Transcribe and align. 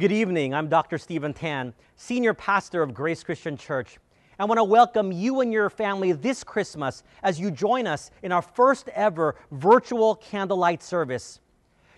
Good 0.00 0.12
evening. 0.12 0.54
I'm 0.54 0.70
Dr. 0.70 0.96
Stephen 0.96 1.34
Tan, 1.34 1.74
Senior 1.94 2.32
Pastor 2.32 2.82
of 2.82 2.94
Grace 2.94 3.22
Christian 3.22 3.54
Church. 3.54 3.98
I 4.38 4.46
want 4.46 4.56
to 4.56 4.64
welcome 4.64 5.12
you 5.12 5.42
and 5.42 5.52
your 5.52 5.68
family 5.68 6.12
this 6.12 6.42
Christmas 6.42 7.02
as 7.22 7.38
you 7.38 7.50
join 7.50 7.86
us 7.86 8.10
in 8.22 8.32
our 8.32 8.40
first 8.40 8.88
ever 8.94 9.36
virtual 9.50 10.14
candlelight 10.14 10.82
service. 10.82 11.40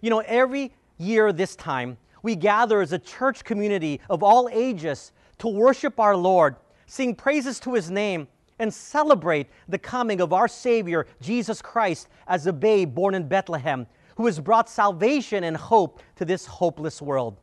You 0.01 0.11
know, 0.11 0.19
every 0.27 0.73
year 0.99 1.33
this 1.33 1.55
time, 1.55 1.97
we 2.25 2.35
gather 2.35 2.81
as 2.81 2.93
a 2.93 2.99
church 2.99 3.45
community 3.45 4.01
of 4.11 4.25
all 4.25 4.49
ages 4.53 5.13
to 5.39 5.47
worship 5.47 6.01
our 6.01 6.17
Lord, 6.17 6.57
sing 6.89 7.15
praises 7.15 7.61
to 7.61 7.75
his 7.75 7.89
name, 7.89 8.27
and 8.59 8.75
celebrate 8.75 9.47
the 9.69 9.79
coming 9.79 10.21
of 10.21 10.33
our 10.33 10.49
Savior, 10.49 11.07
Jesus 11.21 11.63
Christ, 11.63 12.09
as 12.27 12.49
a 12.49 12.53
babe 12.53 12.97
born 12.97 13.15
in 13.15 13.29
Bethlehem, 13.29 13.87
who 14.17 14.27
has 14.27 14.41
brought 14.41 14.69
salvation 14.69 15.45
and 15.45 15.57
hope 15.57 16.03
to 16.17 16.25
this 16.25 16.47
hopeless 16.47 17.01
world. 17.01 17.37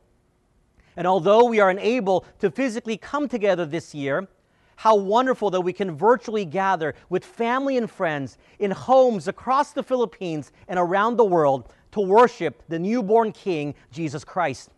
And 1.00 1.06
although 1.06 1.46
we 1.46 1.60
are 1.60 1.70
unable 1.70 2.26
to 2.40 2.50
physically 2.50 2.98
come 2.98 3.26
together 3.26 3.64
this 3.64 3.94
year, 3.94 4.28
how 4.76 4.96
wonderful 4.96 5.48
that 5.48 5.62
we 5.62 5.72
can 5.72 5.96
virtually 5.96 6.44
gather 6.44 6.94
with 7.08 7.24
family 7.24 7.78
and 7.78 7.90
friends 7.90 8.36
in 8.58 8.70
homes 8.70 9.26
across 9.26 9.72
the 9.72 9.82
Philippines 9.82 10.52
and 10.68 10.78
around 10.78 11.16
the 11.16 11.24
world 11.24 11.72
to 11.92 12.00
worship 12.02 12.62
the 12.68 12.78
newborn 12.78 13.32
King, 13.32 13.74
Jesus 13.90 14.24
Christ. 14.24 14.68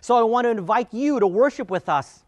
So 0.00 0.16
I 0.16 0.22
want 0.22 0.44
to 0.44 0.50
invite 0.50 0.94
you 0.94 1.18
to 1.18 1.26
worship 1.26 1.68
with 1.68 1.88
us. 1.88 2.22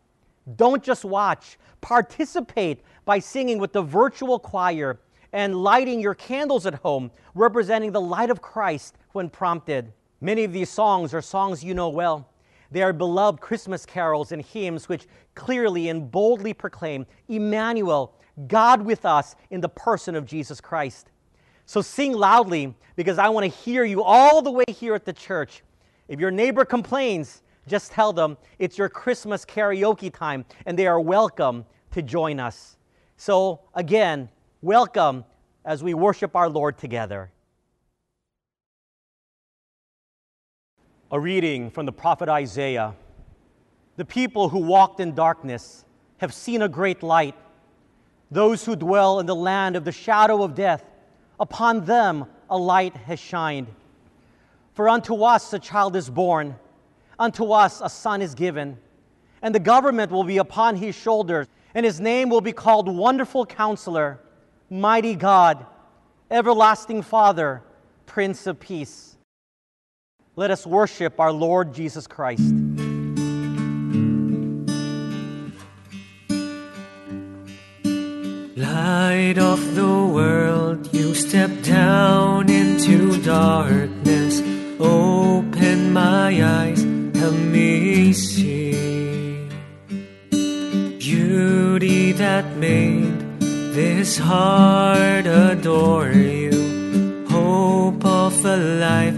Don't 0.56 0.82
just 0.82 1.04
watch, 1.04 1.58
participate 1.80 2.80
by 3.04 3.20
singing 3.20 3.60
with 3.60 3.72
the 3.72 3.82
virtual 3.82 4.40
choir 4.40 4.98
and 5.32 5.62
lighting 5.62 6.00
your 6.00 6.16
candles 6.16 6.66
at 6.66 6.74
home, 6.74 7.12
representing 7.36 7.92
the 7.92 8.00
light 8.00 8.30
of 8.30 8.42
Christ 8.42 8.96
when 9.12 9.30
prompted. 9.30 9.92
Many 10.20 10.42
of 10.42 10.52
these 10.52 10.70
songs 10.70 11.14
are 11.14 11.22
songs 11.22 11.62
you 11.62 11.72
know 11.72 11.88
well. 11.88 12.28
They 12.70 12.82
are 12.82 12.92
beloved 12.92 13.40
Christmas 13.40 13.86
carols 13.86 14.32
and 14.32 14.42
hymns 14.42 14.88
which 14.88 15.06
clearly 15.34 15.88
and 15.88 16.10
boldly 16.10 16.52
proclaim 16.52 17.06
Emmanuel, 17.28 18.14
God 18.46 18.82
with 18.82 19.04
us 19.04 19.36
in 19.50 19.60
the 19.60 19.68
person 19.68 20.14
of 20.14 20.26
Jesus 20.26 20.60
Christ. 20.60 21.10
So 21.64 21.80
sing 21.82 22.12
loudly 22.12 22.74
because 22.96 23.18
I 23.18 23.28
want 23.28 23.44
to 23.44 23.58
hear 23.60 23.84
you 23.84 24.02
all 24.02 24.42
the 24.42 24.50
way 24.50 24.64
here 24.68 24.94
at 24.94 25.04
the 25.04 25.12
church. 25.12 25.62
If 26.08 26.20
your 26.20 26.30
neighbor 26.30 26.64
complains, 26.64 27.42
just 27.66 27.92
tell 27.92 28.12
them 28.12 28.36
it's 28.58 28.78
your 28.78 28.88
Christmas 28.88 29.44
karaoke 29.44 30.12
time 30.12 30.44
and 30.66 30.78
they 30.78 30.86
are 30.86 31.00
welcome 31.00 31.64
to 31.92 32.02
join 32.02 32.40
us. 32.40 32.76
So, 33.16 33.60
again, 33.74 34.28
welcome 34.62 35.24
as 35.64 35.82
we 35.82 35.94
worship 35.94 36.36
our 36.36 36.48
Lord 36.48 36.78
together. 36.78 37.30
A 41.10 41.18
reading 41.18 41.70
from 41.70 41.86
the 41.86 41.92
prophet 41.92 42.28
Isaiah. 42.28 42.94
The 43.96 44.04
people 44.04 44.50
who 44.50 44.58
walked 44.58 45.00
in 45.00 45.14
darkness 45.14 45.86
have 46.18 46.34
seen 46.34 46.60
a 46.60 46.68
great 46.68 47.02
light. 47.02 47.34
Those 48.30 48.66
who 48.66 48.76
dwell 48.76 49.18
in 49.18 49.24
the 49.24 49.34
land 49.34 49.74
of 49.74 49.86
the 49.86 49.92
shadow 49.92 50.42
of 50.42 50.54
death, 50.54 50.84
upon 51.40 51.86
them 51.86 52.26
a 52.50 52.58
light 52.58 52.94
has 52.94 53.18
shined. 53.18 53.68
For 54.74 54.86
unto 54.86 55.22
us 55.22 55.50
a 55.54 55.58
child 55.58 55.96
is 55.96 56.10
born, 56.10 56.56
unto 57.18 57.52
us 57.52 57.80
a 57.82 57.88
son 57.88 58.20
is 58.20 58.34
given, 58.34 58.76
and 59.40 59.54
the 59.54 59.60
government 59.60 60.12
will 60.12 60.24
be 60.24 60.36
upon 60.36 60.76
his 60.76 60.94
shoulders, 60.94 61.46
and 61.74 61.86
his 61.86 62.00
name 62.00 62.28
will 62.28 62.42
be 62.42 62.52
called 62.52 62.86
Wonderful 62.86 63.46
Counselor, 63.46 64.20
Mighty 64.68 65.14
God, 65.14 65.64
Everlasting 66.30 67.00
Father, 67.00 67.62
Prince 68.04 68.46
of 68.46 68.60
Peace 68.60 69.07
let 70.38 70.52
us 70.52 70.64
worship 70.64 71.18
our 71.18 71.32
Lord 71.32 71.74
Jesus 71.74 72.06
Christ. 72.06 72.48
Light 78.54 79.36
of 79.36 79.74
the 79.74 80.08
world, 80.14 80.94
you 80.94 81.12
step 81.16 81.50
down 81.62 82.48
into 82.48 83.20
darkness. 83.22 84.40
Open 84.78 85.92
my 85.92 86.30
eyes, 86.40 86.84
help 87.16 87.34
me 87.34 88.12
see. 88.12 89.48
Beauty 91.00 92.12
that 92.12 92.56
made 92.58 93.40
this 93.40 94.18
heart 94.18 95.26
adore 95.26 96.12
you. 96.12 97.26
Hope 97.28 98.04
of 98.04 98.44
a 98.44 98.56
life 98.56 99.17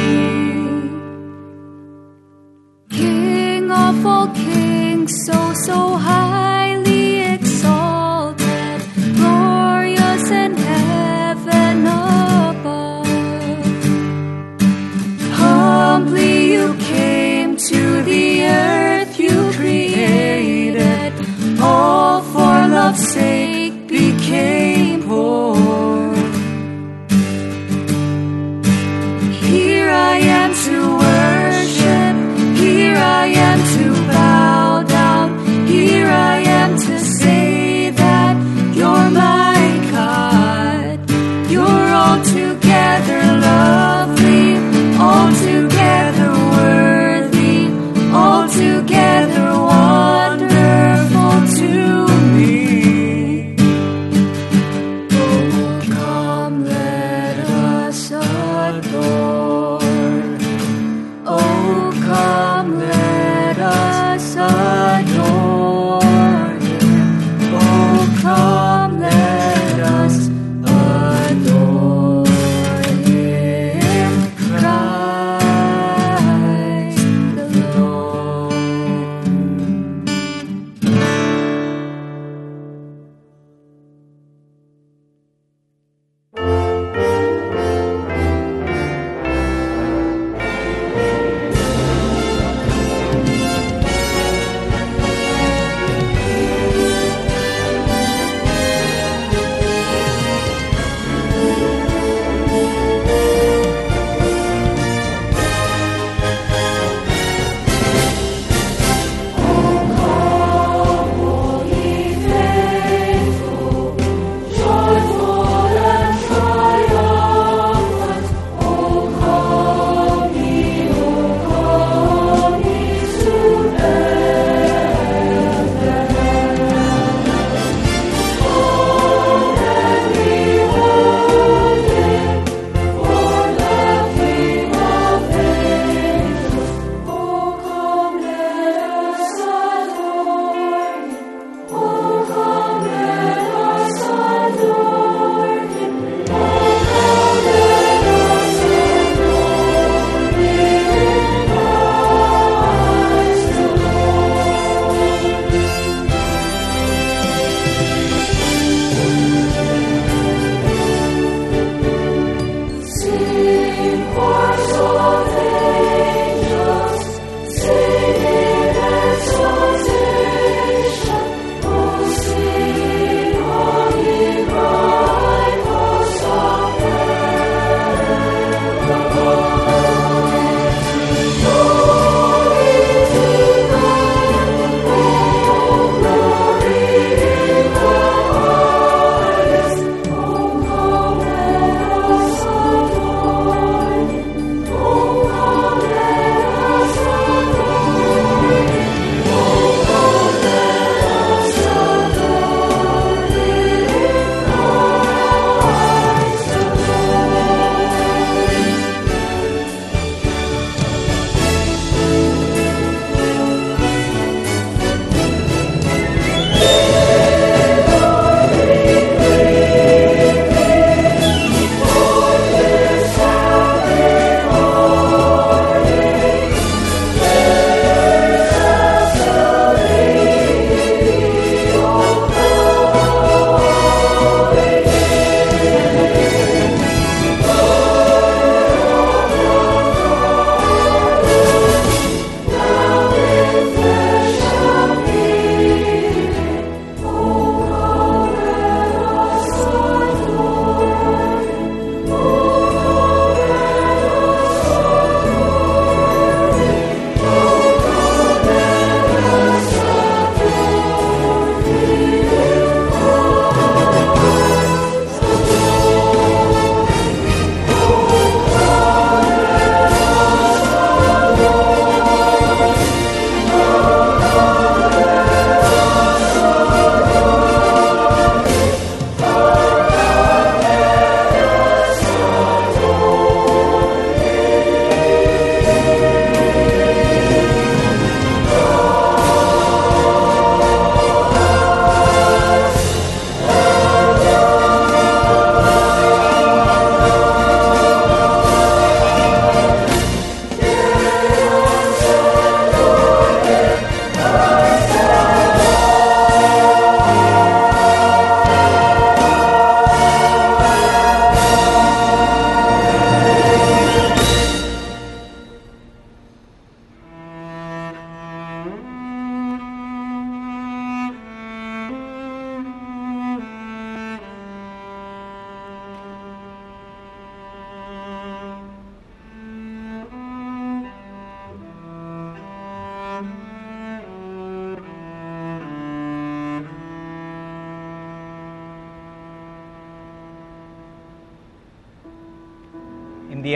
Of 3.71 4.05
all 4.05 4.27
kings, 4.29 5.11
so, 5.25 5.53
so 5.53 5.95
highly 5.95 7.21
exalted, 7.35 8.81
glorious 9.15 10.29
in 10.29 10.55
heaven 10.57 11.85
above. 11.87 13.07
Humbly 15.39 16.53
you 16.53 16.73
came 16.75 17.55
to 17.55 18.01
the 18.03 18.43
earth 18.43 19.19
you 19.19 19.51
created, 19.53 21.13
all 21.61 22.21
for 22.21 22.67
love's 22.67 23.07
sake 23.07 23.87
became 23.87 25.03
poor. 25.03 25.55
Here 29.31 29.89
I 29.89 30.17
am 30.17 30.53
to 30.65 31.00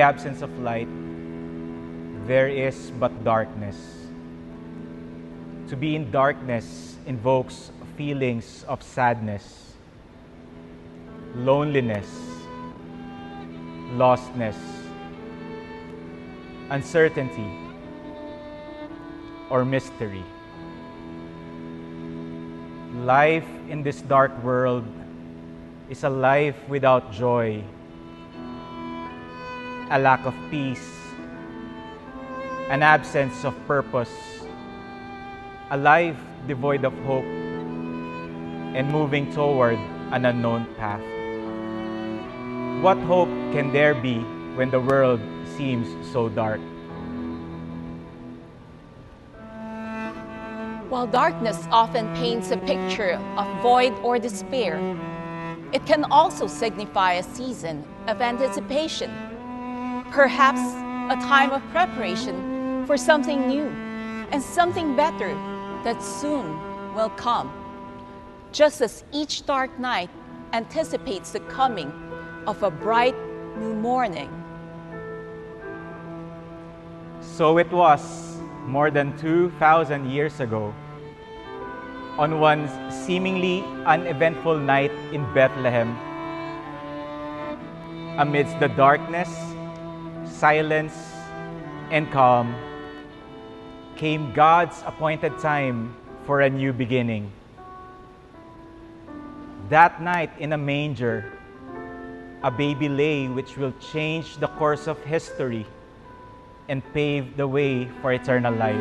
absence 0.06 0.44
of 0.44 0.54
light, 0.60 0.88
there 2.28 2.48
is 2.48 2.92
but 3.00 3.12
darkness. 3.24 3.76
To 5.70 5.76
be 5.76 5.96
in 5.96 6.12
darkness 6.12 6.96
invokes 7.08 7.72
feelings 7.98 8.64
of 8.68 8.84
sadness, 8.84 9.74
loneliness, 11.34 12.06
lostness, 13.98 14.54
uncertainty, 16.70 17.50
or 19.50 19.66
mystery. 19.66 20.24
Life 23.02 23.50
in 23.70 23.82
this 23.82 24.02
dark 24.02 24.32
world 24.44 24.86
is 25.90 26.04
a 26.04 26.10
life 26.10 26.58
without 26.70 27.12
joy, 27.12 27.64
a 29.92 30.00
lack 30.00 30.26
of 30.26 30.34
peace, 30.50 30.90
an 32.70 32.82
absence 32.82 33.46
of 33.46 33.54
purpose, 33.68 34.10
a 35.70 35.78
life 35.78 36.18
devoid 36.48 36.84
of 36.84 36.94
hope, 37.06 37.24
and 38.74 38.92
moving 38.92 39.32
toward 39.32 39.78
an 40.12 40.26
unknown 40.26 40.66
path. 40.76 41.02
What 42.84 42.98
hope 43.06 43.30
can 43.54 43.72
there 43.72 43.94
be 43.94 44.20
when 44.56 44.72
the 44.72 44.80
world 44.80 45.22
seems 45.56 45.88
so 46.12 46.30
dark? 46.30 46.62
While 50.90 51.08
darkness 51.08 51.68
often 51.72 52.14
paints 52.16 52.52
a 52.52 52.58
picture 52.58 53.20
of 53.38 53.62
void 53.62 53.94
or 54.02 54.18
despair, 54.18 54.80
it 55.72 55.86
can 55.86 56.06
also 56.06 56.48
signify 56.48 57.14
a 57.14 57.24
season 57.24 57.84
of 58.08 58.22
anticipation, 58.22 59.12
perhaps 60.12 60.62
a 61.12 61.18
time 61.22 61.52
of 61.52 61.62
preparation 61.72 62.86
for 62.86 62.98
something 62.98 63.48
new 63.48 63.68
and 64.32 64.42
something 64.42 64.96
better 64.96 65.34
that 65.84 66.02
soon 66.02 66.60
will 66.96 67.10
come. 67.10 67.52
Just 68.52 68.82
as 68.82 69.04
each 69.12 69.46
dark 69.46 69.78
night 69.80 70.10
anticipates 70.54 71.32
the 71.32 71.42
coming 71.42 71.92
of 72.48 72.64
a 72.64 72.72
bright 72.72 73.16
new 73.58 73.74
morning. 73.74 74.30
So 77.22 77.58
it 77.58 77.72
was 77.72 78.38
more 78.66 78.90
than 78.90 79.18
2,000 79.18 80.10
years 80.10 80.40
ago, 80.40 80.74
on 82.18 82.40
one 82.40 82.70
seemingly 82.90 83.64
uneventful 83.86 84.58
night 84.58 84.92
in 85.12 85.22
Bethlehem, 85.34 85.98
amidst 88.18 88.60
the 88.60 88.70
darkness, 88.70 89.30
silence, 90.40 90.94
and 91.92 92.12
calm, 92.12 92.54
came 93.96 94.34
God's 94.34 94.84
appointed 94.86 95.40
time 95.40 95.96
for 96.26 96.42
a 96.42 96.50
new 96.50 96.74
beginning. 96.74 97.32
That 99.70 100.02
night 100.02 100.32
in 100.38 100.54
a 100.54 100.58
manger, 100.58 101.32
a 102.44 102.52
baby 102.52 102.90
lay 102.90 103.28
which 103.28 103.58
will 103.58 103.74
change 103.80 104.38
the 104.38 104.48
course 104.60 104.88
of 104.88 105.02
history 105.06 105.66
and 106.68 106.84
pave 106.94 107.38
the 107.38 107.48
way 107.48 107.88
for 108.02 108.12
eternal 108.12 108.54
life. 108.54 108.76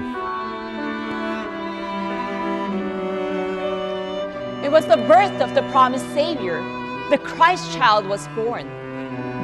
It 4.64 4.72
was 4.72 4.86
the 4.86 4.96
birth 5.06 5.40
of 5.40 5.54
the 5.54 5.62
promised 5.70 6.08
Savior. 6.14 6.60
The 7.10 7.18
Christ 7.18 7.72
child 7.72 8.06
was 8.06 8.26
born. 8.34 8.83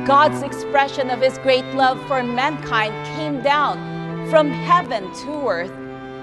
God's 0.07 0.43
expression 0.43 1.11
of 1.11 1.21
his 1.21 1.37
great 1.39 1.65
love 1.75 2.01
for 2.07 2.23
mankind 2.23 2.95
came 3.17 3.43
down 3.43 4.29
from 4.31 4.51
heaven 4.51 5.13
to 5.23 5.49
earth 5.49 5.73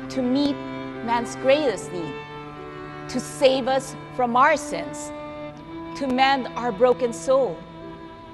to 0.09 0.21
meet 0.21 0.55
man's 1.05 1.35
greatest 1.37 1.91
need, 1.93 2.13
to 3.07 3.19
save 3.19 3.67
us 3.67 3.95
from 4.15 4.35
our 4.35 4.57
sins, 4.57 5.11
to 5.97 6.07
mend 6.07 6.47
our 6.55 6.71
broken 6.71 7.13
soul, 7.13 7.55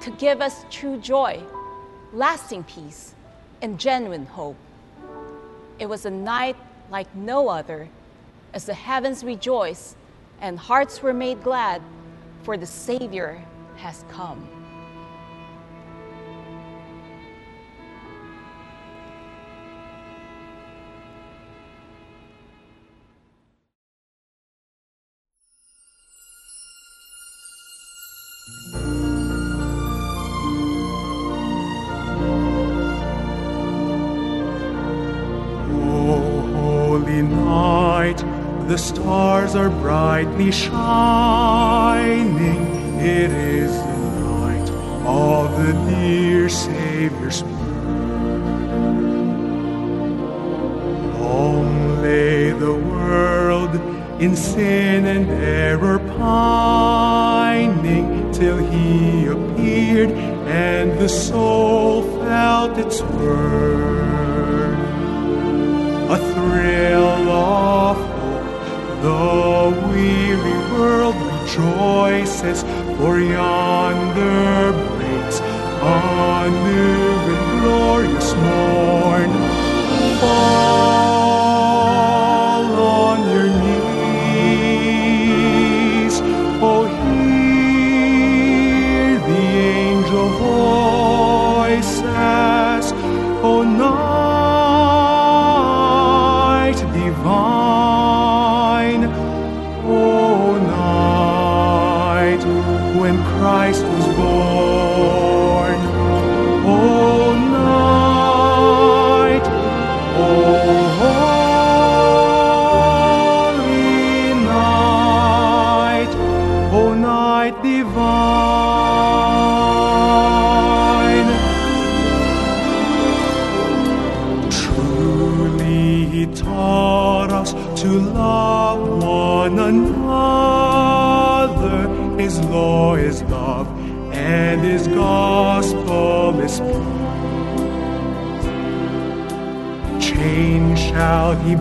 to 0.00 0.10
give 0.12 0.40
us 0.40 0.64
true 0.70 0.96
joy, 0.96 1.40
lasting 2.12 2.64
peace, 2.64 3.14
and 3.60 3.78
genuine 3.78 4.26
hope. 4.26 4.56
It 5.78 5.86
was 5.86 6.06
a 6.06 6.10
night 6.10 6.56
like 6.90 7.14
no 7.14 7.48
other 7.48 7.88
as 8.54 8.64
the 8.64 8.74
heavens 8.74 9.22
rejoiced 9.22 9.96
and 10.40 10.58
hearts 10.58 11.02
were 11.02 11.14
made 11.14 11.42
glad, 11.42 11.82
for 12.44 12.56
the 12.56 12.66
Savior 12.66 13.44
has 13.76 14.04
come. 14.10 14.53
Are 39.54 39.70
brightly 39.70 40.50
shining. 40.50 40.98
It 42.98 43.30
is 43.30 43.70
the 43.70 44.20
night 44.20 44.68
of 45.06 45.56
the 45.56 45.72
dear 45.88 46.48
Savior's 46.48 47.42
birth. 47.42 47.52
Long 51.20 52.02
lay 52.02 52.50
the 52.50 52.74
world 52.74 53.76
in 54.20 54.34
sin 54.34 55.06
and 55.06 55.30
error 55.30 56.00
pining 56.18 58.32
till 58.32 58.58
he 58.58 59.26
appeared 59.26 60.10
and 60.48 60.98
the 60.98 61.08
soul 61.08 62.02
felt 62.20 62.76
its 62.76 63.02
worth 63.02 64.80
a 66.10 66.18
thrill 66.32 67.30
of. 67.30 68.13
The 69.04 69.86
weary 69.90 70.58
world 70.72 71.14
rejoices, 71.16 72.62
for 72.96 73.20
yonder 73.20 74.72
breaks 74.96 75.40
a 75.40 76.48
new 76.48 77.12
and 77.34 77.60
glorious 77.60 78.32
morn. 78.34 79.30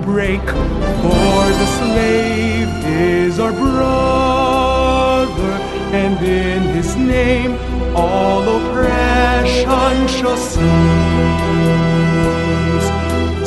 Break, 0.04 0.42
for 0.42 1.44
the 1.62 1.68
slave 1.80 2.70
is 2.86 3.40
our 3.40 3.52
brother, 3.52 5.54
and 5.94 6.18
in 6.26 6.62
his 6.76 6.96
name 6.96 7.58
all 7.96 8.42
oppression 8.58 10.08
shall 10.08 10.38
cease. 10.38 10.64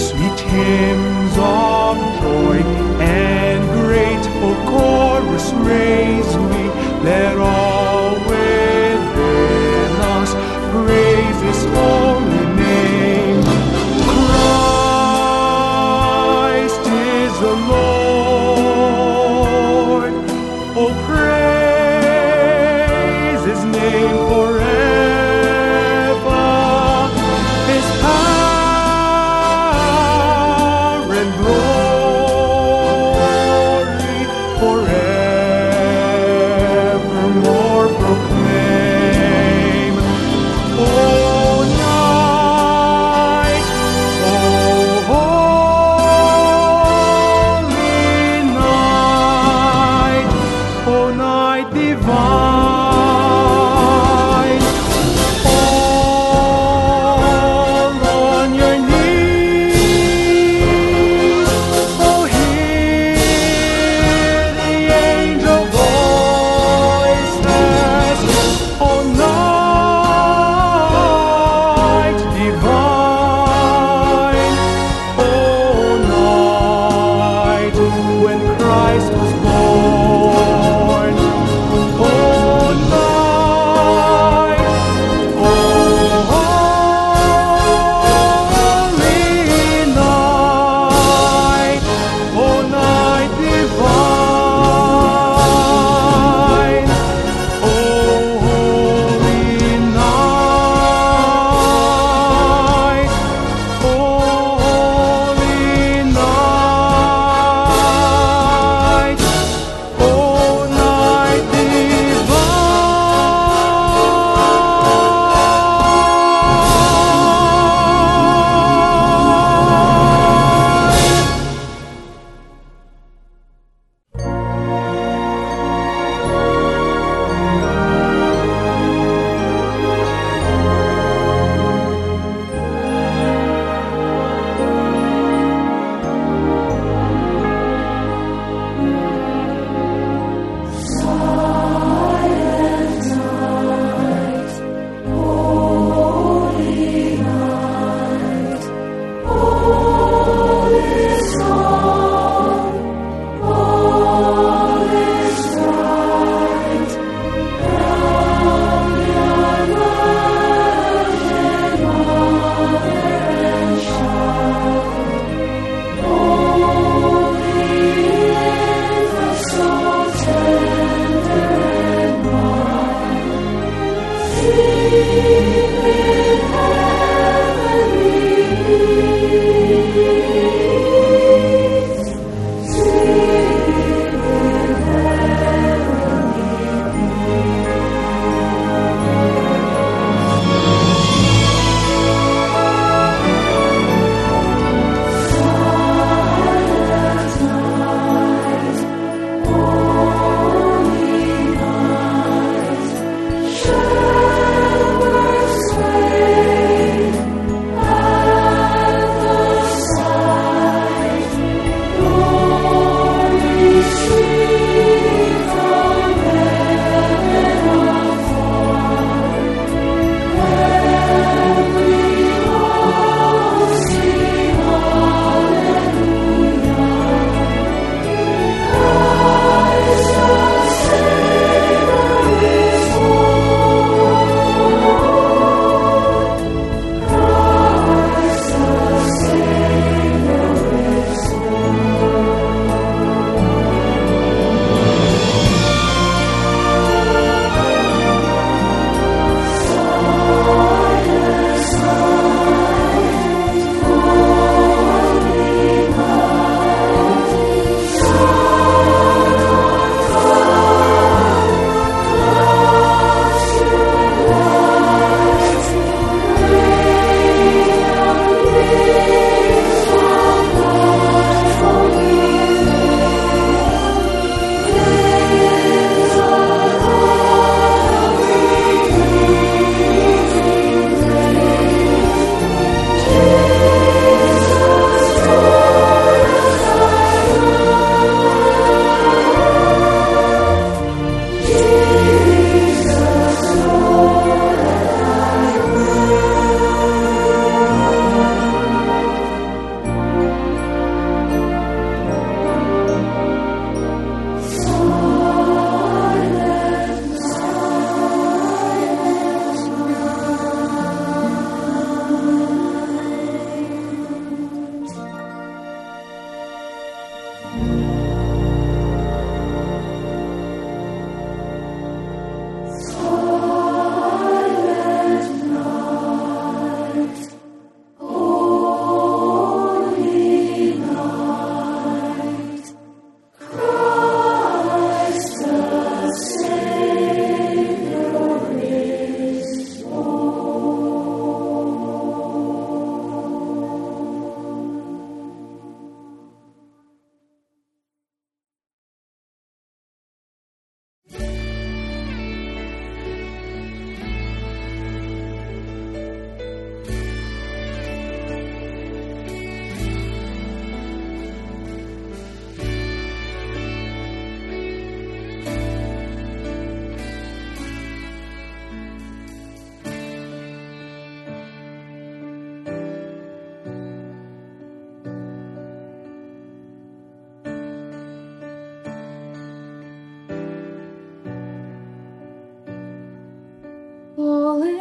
Sweet 0.09 0.41
hymns 0.41 1.37
of 1.39 1.97
joy 2.21 2.59
and 3.01 3.63
grateful 3.81 4.55
chorus 4.71 5.53
raise 5.53 6.37
we, 6.37 6.71
name. 23.91 24.26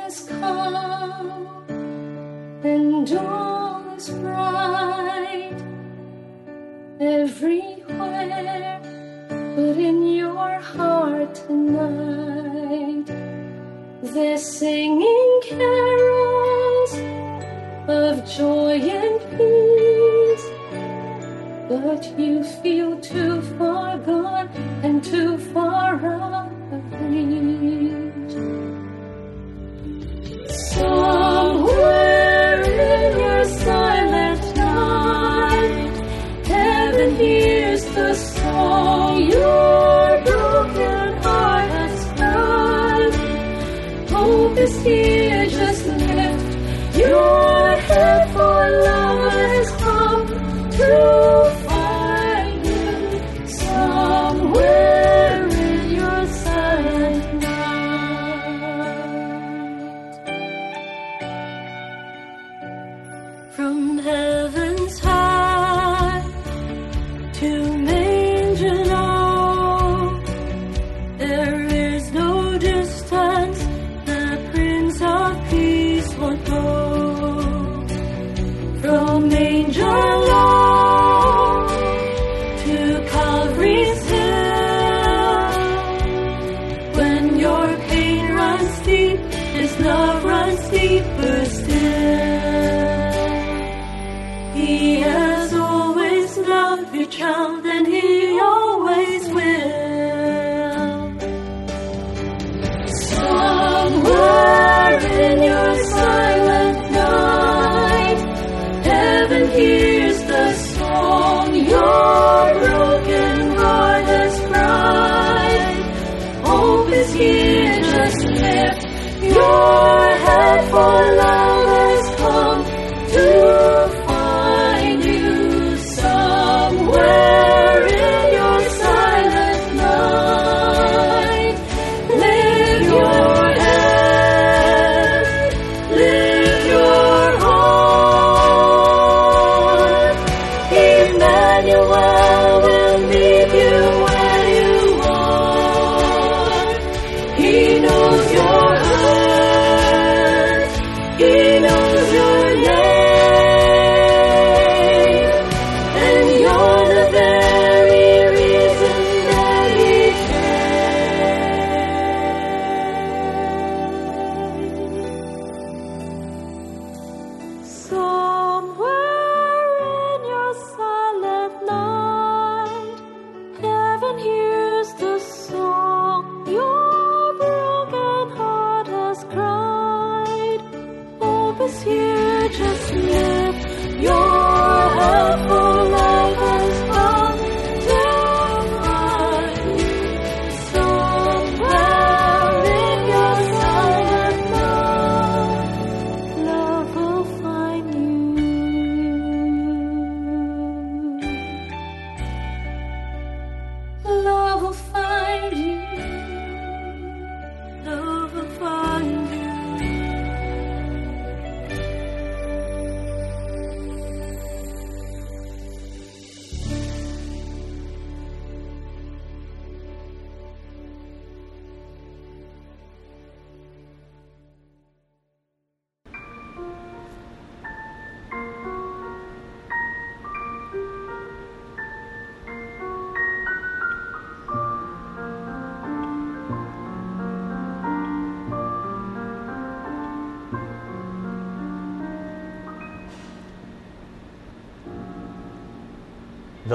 Has 0.06 0.20
come, 0.28 1.66
and 2.64 3.12
all 3.14 3.82
is 3.98 4.10
bright 4.10 5.58
everywhere, 7.00 8.80
but 9.56 9.78
in 9.90 10.00
your 10.16 10.60
heart 10.60 11.34
tonight. 11.34 13.08
They're 14.14 14.38
singing 14.38 15.42
carols 15.50 16.94
of 17.88 18.14
joy 18.38 18.76
and 19.02 19.20
peace, 19.36 20.48
but 21.68 22.04
you 22.20 22.44
feel 22.62 23.00
too 23.00 23.42
far 23.58 23.98
gone 23.98 24.50
and 24.84 25.04
too 25.04 25.40
far 25.52 25.96
out 26.06 26.35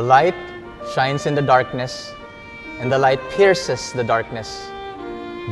The 0.01 0.07
light 0.07 0.35
shines 0.95 1.27
in 1.27 1.35
the 1.35 1.43
darkness, 1.43 2.15
and 2.81 2.91
the 2.91 2.97
light 2.97 3.21
pierces 3.33 3.93
the 3.93 4.03
darkness. 4.03 4.71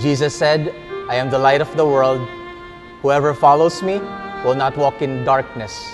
Jesus 0.01 0.35
said, 0.35 0.75
I 1.11 1.17
am 1.17 1.29
the 1.29 1.39
light 1.39 1.61
of 1.61 1.69
the 1.77 1.85
world. 1.85 2.27
Whoever 3.03 3.35
follows 3.35 3.83
me 3.83 3.99
will 4.47 4.55
not 4.55 4.75
walk 4.75 5.03
in 5.03 5.23
darkness, 5.23 5.93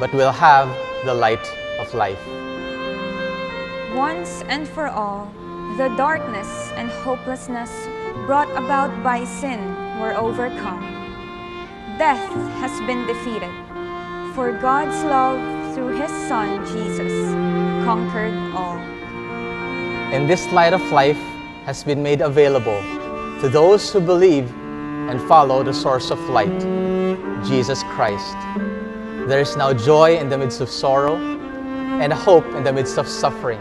but 0.00 0.12
will 0.12 0.32
have 0.32 0.66
the 1.04 1.14
light 1.14 1.46
of 1.78 1.94
life. 1.94 2.18
Once 3.94 4.42
and 4.48 4.66
for 4.66 4.88
all, 4.88 5.30
the 5.78 5.94
darkness 5.96 6.72
and 6.74 6.90
hopelessness 7.06 7.70
brought 8.26 8.50
about 8.58 8.90
by 9.04 9.22
sin 9.22 9.60
were 10.00 10.16
overcome. 10.18 10.82
Death 11.96 12.26
has 12.58 12.74
been 12.88 13.06
defeated, 13.06 13.54
for 14.34 14.50
God's 14.50 14.98
love 15.04 15.63
through 15.74 16.00
His 16.00 16.10
Son 16.28 16.64
Jesus 16.66 17.12
conquered 17.84 18.32
all. 18.54 18.78
And 20.14 20.30
this 20.30 20.46
light 20.52 20.72
of 20.72 20.80
life 20.92 21.18
has 21.66 21.82
been 21.82 22.00
made 22.00 22.20
available 22.20 22.80
to 23.40 23.48
those 23.48 23.92
who 23.92 24.00
believe 24.00 24.48
and 25.10 25.20
follow 25.22 25.64
the 25.64 25.74
source 25.74 26.12
of 26.12 26.20
light, 26.28 26.60
Jesus 27.44 27.82
Christ. 27.94 28.36
There 29.26 29.40
is 29.40 29.56
now 29.56 29.72
joy 29.72 30.16
in 30.16 30.28
the 30.28 30.38
midst 30.38 30.60
of 30.60 30.68
sorrow 30.70 31.16
and 31.16 32.12
hope 32.12 32.46
in 32.54 32.62
the 32.62 32.72
midst 32.72 32.96
of 32.96 33.08
suffering. 33.08 33.60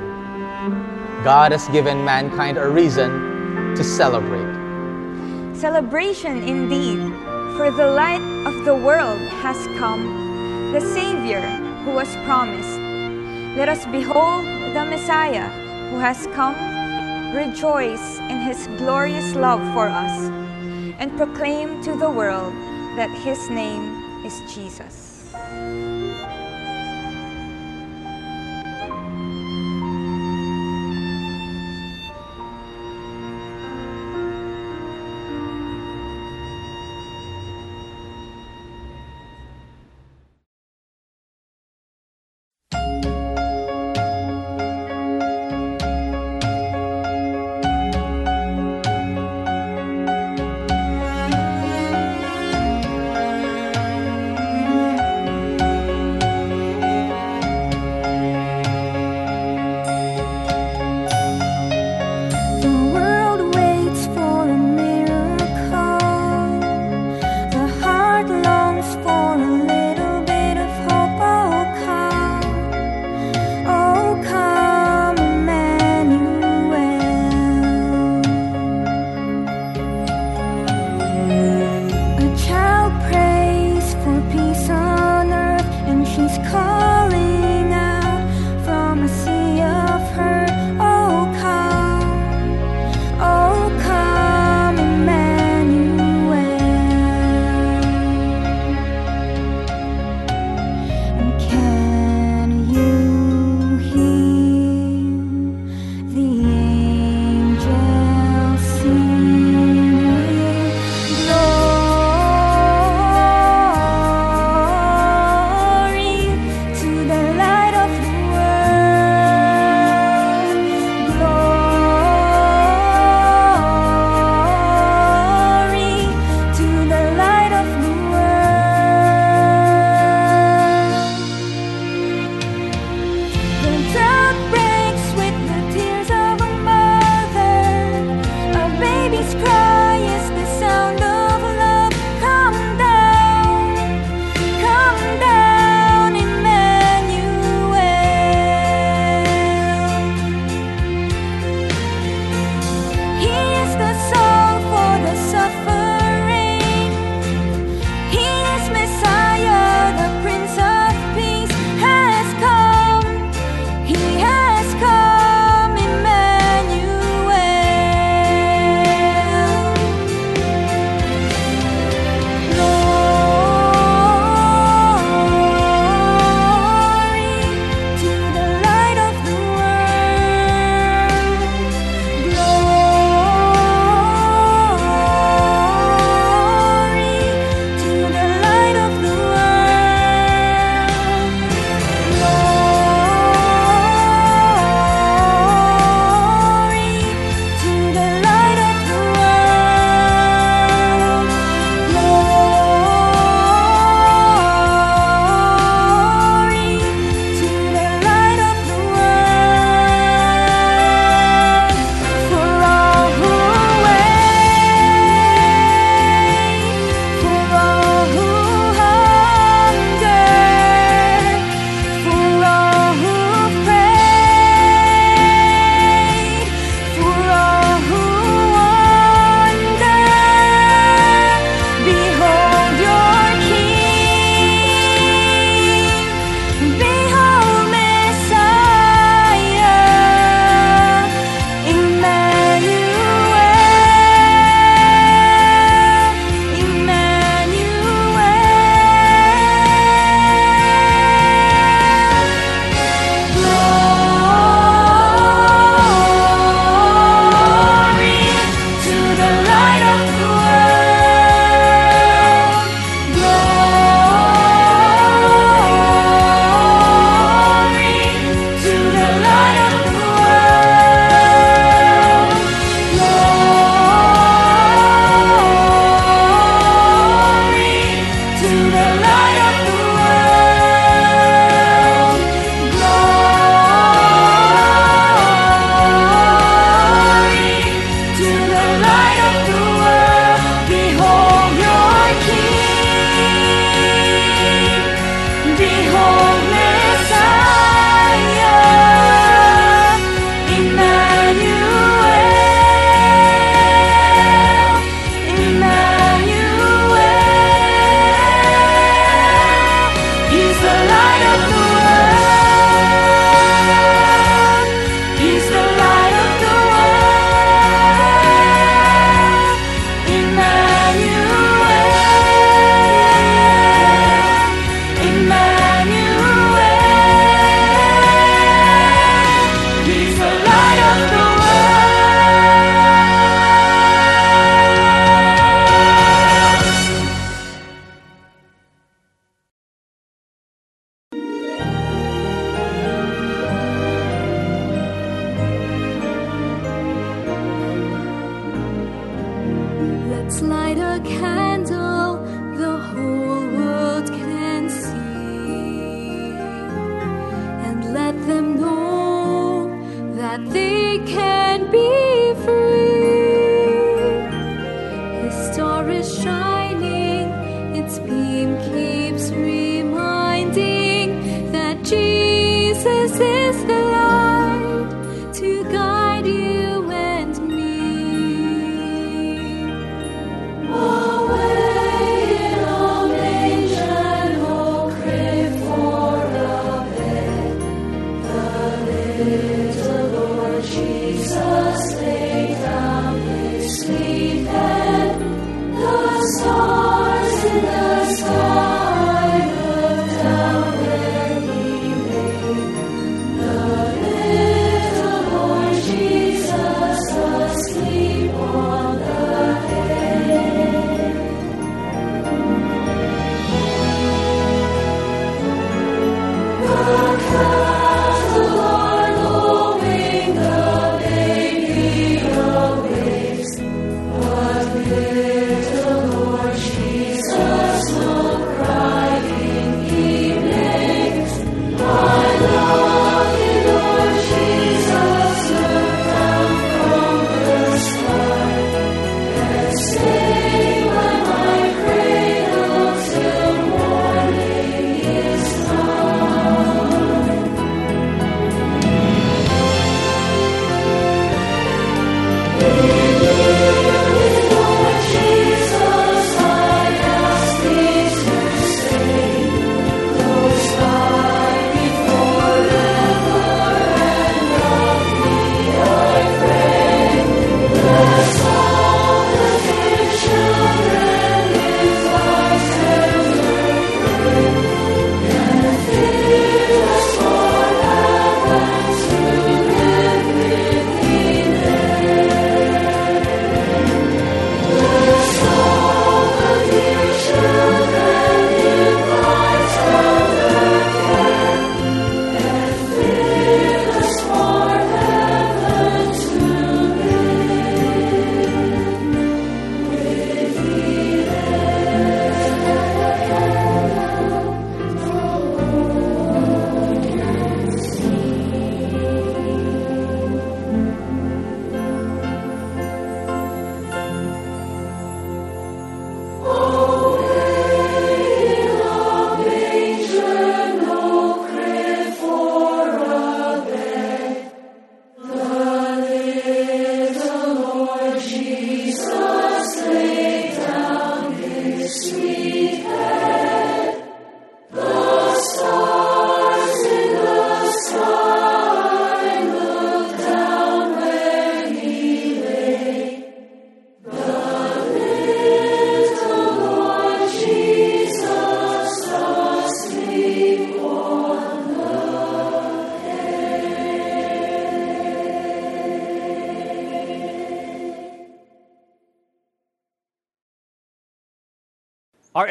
God 1.23 1.51
has 1.51 1.67
given 1.69 2.05
mankind 2.05 2.59
a 2.59 2.67
reason 2.67 3.75
to 3.75 3.83
celebrate. 3.83 4.53
Celebration 5.55 6.43
indeed, 6.43 6.99
For 7.57 7.71
the 7.71 7.87
light 7.87 8.21
of 8.45 8.65
the 8.65 8.75
world 8.75 9.19
has 9.41 9.57
come, 9.79 10.71
the 10.73 10.81
Savior 10.81 11.62
who 11.83 11.91
was 11.91 12.15
promised. 12.25 12.79
Let 13.57 13.69
us 13.69 13.85
behold 13.87 14.45
the 14.73 14.85
Messiah 14.85 15.47
who 15.89 15.99
has 15.99 16.27
come, 16.33 16.55
rejoice 17.35 18.19
in 18.19 18.39
his 18.41 18.67
glorious 18.77 19.35
love 19.35 19.61
for 19.73 19.87
us, 19.87 20.29
and 20.99 21.15
proclaim 21.17 21.83
to 21.83 21.95
the 21.95 22.09
world 22.09 22.53
that 22.97 23.09
his 23.23 23.49
name 23.49 24.25
is 24.25 24.41
Jesus. 24.53 25.02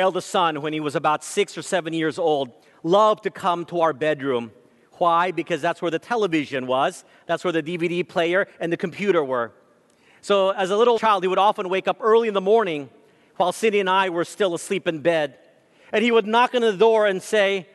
Eldest 0.03 0.29
son, 0.29 0.61
when 0.61 0.75
he 0.75 0.81
was 0.81 0.95
about 0.95 1.25
six 1.25 1.57
or 1.57 1.63
seven 1.63 1.95
years 1.95 2.19
old, 2.19 2.51
loved 2.83 3.23
to 3.23 3.31
come 3.31 3.65
to 3.67 3.81
our 3.81 3.95
bedroom. 3.95 4.53
Why? 4.99 5.31
Because 5.31 5.63
that's 5.63 5.81
where 5.81 5.91
the 5.91 5.99
television 5.99 6.67
was, 6.67 7.05
that's 7.27 7.45
where 7.45 7.53
the 7.53 7.63
DVD 7.63 8.07
player 8.07 8.47
and 8.61 8.71
the 8.71 8.77
computer 8.77 9.25
were. 9.25 9.53
So, 10.21 10.51
as 10.51 10.71
a 10.71 10.77
little 10.77 10.99
child, 10.99 11.25
he 11.25 11.29
would 11.29 11.39
often 11.39 11.69
wake 11.69 11.89
up 11.89 11.97
early 12.01 12.29
in 12.29 12.35
the 12.35 12.41
morning 12.41 12.91
while 13.37 13.53
Cindy 13.53 13.81
and 13.81 13.91
I 13.91 14.11
were 14.11 14.25
still 14.25 14.55
asleep 14.55 14.87
in 14.87 15.01
bed. 15.01 15.39
And 15.93 16.05
he 16.05 16.13
would 16.13 16.27
knock 16.27 16.55
on 16.55 16.61
the 16.61 16.73
door 16.73 17.07
and 17.07 17.23
say, 17.23 17.67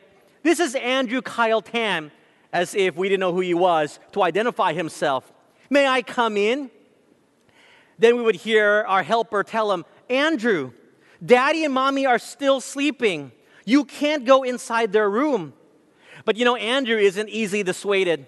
This 0.42 0.60
is 0.60 0.74
Andrew 0.76 1.20
Kyle 1.20 1.60
Tan, 1.60 2.10
as 2.52 2.74
if 2.74 2.96
we 2.96 3.08
didn't 3.08 3.20
know 3.20 3.32
who 3.32 3.40
he 3.40 3.54
was, 3.54 3.98
to 4.12 4.22
identify 4.22 4.72
himself. 4.72 5.30
May 5.68 5.86
I 5.86 6.02
come 6.02 6.36
in? 6.36 6.70
Then 7.98 8.16
we 8.16 8.22
would 8.22 8.36
hear 8.36 8.84
our 8.88 9.02
helper 9.02 9.42
tell 9.42 9.72
him, 9.72 9.84
Andrew, 10.08 10.72
daddy 11.24 11.64
and 11.64 11.72
mommy 11.72 12.06
are 12.06 12.18
still 12.18 12.60
sleeping. 12.60 13.32
You 13.64 13.84
can't 13.84 14.24
go 14.24 14.42
inside 14.42 14.92
their 14.92 15.08
room. 15.08 15.52
But 16.24 16.36
you 16.36 16.44
know, 16.44 16.56
Andrew 16.56 16.98
isn't 16.98 17.28
easily 17.28 17.62
dissuaded. 17.62 18.26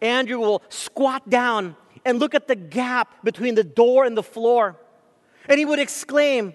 Andrew 0.00 0.38
will 0.38 0.62
squat 0.68 1.28
down 1.28 1.76
and 2.04 2.18
look 2.18 2.34
at 2.34 2.48
the 2.48 2.56
gap 2.56 3.24
between 3.24 3.54
the 3.54 3.64
door 3.64 4.04
and 4.04 4.16
the 4.16 4.22
floor. 4.22 4.76
And 5.48 5.58
he 5.58 5.64
would 5.64 5.78
exclaim, 5.78 6.54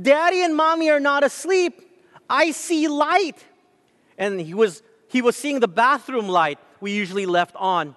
Daddy 0.00 0.42
and 0.42 0.56
mommy 0.56 0.90
are 0.90 1.00
not 1.00 1.24
asleep. 1.24 1.80
I 2.28 2.50
see 2.50 2.88
light. 2.88 3.44
And 4.18 4.40
he 4.40 4.54
was, 4.54 4.82
he 5.08 5.22
was 5.22 5.36
seeing 5.36 5.60
the 5.60 5.68
bathroom 5.68 6.28
light 6.28 6.58
we 6.80 6.92
usually 6.92 7.26
left 7.26 7.54
on. 7.56 7.96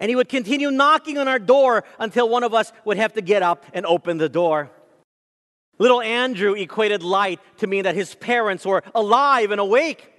And 0.00 0.08
he 0.08 0.16
would 0.16 0.28
continue 0.28 0.70
knocking 0.70 1.16
on 1.16 1.28
our 1.28 1.38
door 1.38 1.84
until 1.98 2.28
one 2.28 2.44
of 2.44 2.52
us 2.52 2.72
would 2.84 2.96
have 2.96 3.14
to 3.14 3.22
get 3.22 3.42
up 3.42 3.64
and 3.72 3.86
open 3.86 4.18
the 4.18 4.28
door. 4.28 4.70
Little 5.78 6.00
Andrew 6.00 6.54
equated 6.54 7.02
light 7.02 7.40
to 7.58 7.66
mean 7.66 7.84
that 7.84 7.94
his 7.94 8.14
parents 8.14 8.64
were 8.64 8.82
alive 8.94 9.50
and 9.50 9.60
awake. 9.60 10.12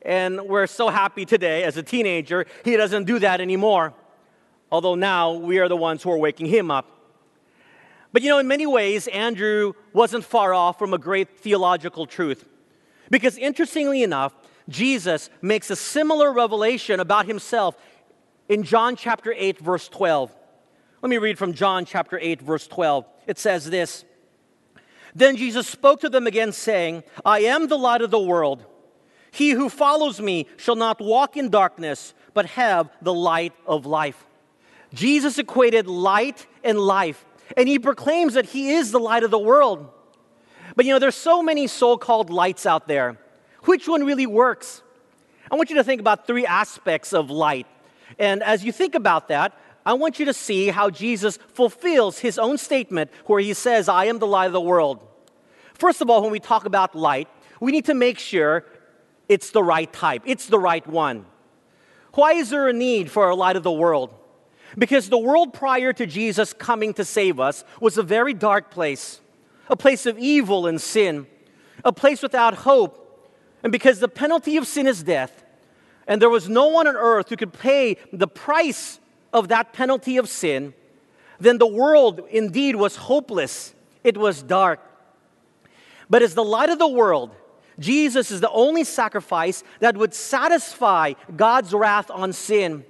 And 0.00 0.42
we're 0.42 0.66
so 0.66 0.88
happy 0.88 1.24
today, 1.24 1.62
as 1.64 1.76
a 1.76 1.82
teenager, 1.82 2.46
he 2.64 2.76
doesn't 2.76 3.04
do 3.04 3.18
that 3.18 3.40
anymore. 3.40 3.94
Although 4.70 4.94
now 4.94 5.32
we 5.32 5.58
are 5.58 5.68
the 5.68 5.76
ones 5.76 6.02
who 6.02 6.10
are 6.10 6.18
waking 6.18 6.46
him 6.46 6.70
up. 6.70 6.86
But 8.12 8.22
you 8.22 8.30
know, 8.30 8.38
in 8.38 8.48
many 8.48 8.66
ways, 8.66 9.06
Andrew 9.08 9.74
wasn't 9.92 10.24
far 10.24 10.52
off 10.52 10.78
from 10.78 10.92
a 10.92 10.98
great 10.98 11.38
theological 11.38 12.06
truth. 12.06 12.48
Because 13.10 13.36
interestingly 13.36 14.02
enough, 14.02 14.34
Jesus 14.68 15.30
makes 15.40 15.70
a 15.70 15.76
similar 15.76 16.32
revelation 16.32 17.00
about 17.00 17.26
himself 17.26 17.76
in 18.48 18.62
John 18.62 18.96
chapter 18.96 19.34
8, 19.36 19.58
verse 19.58 19.88
12. 19.88 20.34
Let 21.00 21.08
me 21.10 21.18
read 21.18 21.38
from 21.38 21.52
John 21.52 21.84
chapter 21.84 22.18
8, 22.20 22.40
verse 22.40 22.66
12. 22.66 23.06
It 23.26 23.38
says 23.38 23.68
this 23.68 24.04
Then 25.14 25.36
Jesus 25.36 25.66
spoke 25.66 26.00
to 26.00 26.08
them 26.08 26.26
again, 26.26 26.52
saying, 26.52 27.04
I 27.24 27.40
am 27.40 27.68
the 27.68 27.78
light 27.78 28.02
of 28.02 28.10
the 28.10 28.20
world. 28.20 28.64
He 29.30 29.50
who 29.50 29.68
follows 29.68 30.20
me 30.20 30.46
shall 30.56 30.76
not 30.76 31.00
walk 31.00 31.36
in 31.36 31.48
darkness, 31.48 32.14
but 32.34 32.46
have 32.46 32.90
the 33.00 33.14
light 33.14 33.52
of 33.66 33.86
life. 33.86 34.26
Jesus 34.92 35.38
equated 35.38 35.86
light 35.86 36.46
and 36.62 36.78
life, 36.78 37.24
and 37.56 37.68
he 37.68 37.78
proclaims 37.78 38.34
that 38.34 38.46
he 38.46 38.72
is 38.72 38.90
the 38.90 39.00
light 39.00 39.24
of 39.24 39.30
the 39.30 39.38
world. 39.38 39.90
But 40.76 40.84
you 40.84 40.92
know, 40.92 40.98
there's 40.98 41.14
so 41.14 41.42
many 41.42 41.66
so 41.66 41.96
called 41.96 42.30
lights 42.30 42.66
out 42.66 42.88
there. 42.88 43.18
Which 43.64 43.88
one 43.88 44.04
really 44.04 44.26
works? 44.26 44.82
I 45.50 45.56
want 45.56 45.70
you 45.70 45.76
to 45.76 45.84
think 45.84 46.00
about 46.00 46.26
three 46.26 46.46
aspects 46.46 47.12
of 47.12 47.30
light. 47.30 47.66
And 48.18 48.42
as 48.42 48.64
you 48.64 48.72
think 48.72 48.94
about 48.94 49.28
that, 49.28 49.54
I 49.84 49.94
want 49.94 50.18
you 50.18 50.26
to 50.26 50.34
see 50.34 50.68
how 50.68 50.90
Jesus 50.90 51.38
fulfills 51.54 52.18
his 52.18 52.38
own 52.38 52.58
statement 52.58 53.10
where 53.26 53.40
he 53.40 53.54
says, 53.54 53.88
I 53.88 54.04
am 54.06 54.18
the 54.18 54.26
light 54.26 54.46
of 54.46 54.52
the 54.52 54.60
world. 54.60 55.00
First 55.74 56.00
of 56.00 56.08
all, 56.08 56.22
when 56.22 56.30
we 56.30 56.40
talk 56.40 56.64
about 56.64 56.94
light, 56.94 57.28
we 57.60 57.72
need 57.72 57.86
to 57.86 57.94
make 57.94 58.18
sure 58.18 58.64
it's 59.28 59.50
the 59.50 59.62
right 59.62 59.92
type, 59.92 60.22
it's 60.26 60.46
the 60.46 60.58
right 60.58 60.86
one. 60.86 61.26
Why 62.14 62.34
is 62.34 62.50
there 62.50 62.68
a 62.68 62.72
need 62.72 63.10
for 63.10 63.28
a 63.28 63.34
light 63.34 63.56
of 63.56 63.62
the 63.62 63.72
world? 63.72 64.14
Because 64.76 65.08
the 65.08 65.18
world 65.18 65.52
prior 65.52 65.92
to 65.92 66.06
Jesus 66.06 66.52
coming 66.52 66.94
to 66.94 67.04
save 67.04 67.40
us 67.40 67.64
was 67.80 67.98
a 67.98 68.02
very 68.02 68.34
dark 68.34 68.70
place, 68.70 69.20
a 69.68 69.76
place 69.76 70.06
of 70.06 70.18
evil 70.18 70.66
and 70.66 70.80
sin, 70.80 71.26
a 71.84 71.92
place 71.92 72.22
without 72.22 72.54
hope. 72.54 72.98
And 73.62 73.72
because 73.72 74.00
the 74.00 74.08
penalty 74.08 74.56
of 74.56 74.66
sin 74.66 74.86
is 74.86 75.02
death, 75.02 75.44
and 76.06 76.20
there 76.20 76.30
was 76.30 76.48
no 76.48 76.66
one 76.66 76.86
on 76.86 76.96
earth 76.96 77.28
who 77.28 77.36
could 77.36 77.52
pay 77.52 77.96
the 78.12 78.26
price 78.26 78.98
of 79.32 79.48
that 79.48 79.72
penalty 79.72 80.16
of 80.16 80.28
sin, 80.28 80.74
then 81.40 81.58
the 81.58 81.66
world 81.66 82.20
indeed 82.30 82.76
was 82.76 82.96
hopeless. 82.96 83.74
It 84.04 84.16
was 84.16 84.42
dark. 84.42 84.80
But 86.08 86.22
as 86.22 86.34
the 86.34 86.44
light 86.44 86.68
of 86.68 86.78
the 86.78 86.88
world, 86.88 87.30
Jesus 87.78 88.30
is 88.30 88.40
the 88.40 88.50
only 88.50 88.84
sacrifice 88.84 89.64
that 89.80 89.96
would 89.96 90.14
satisfy 90.14 91.14
God's 91.34 91.72
wrath 91.72 92.10
on 92.10 92.32
sin. 92.32 92.84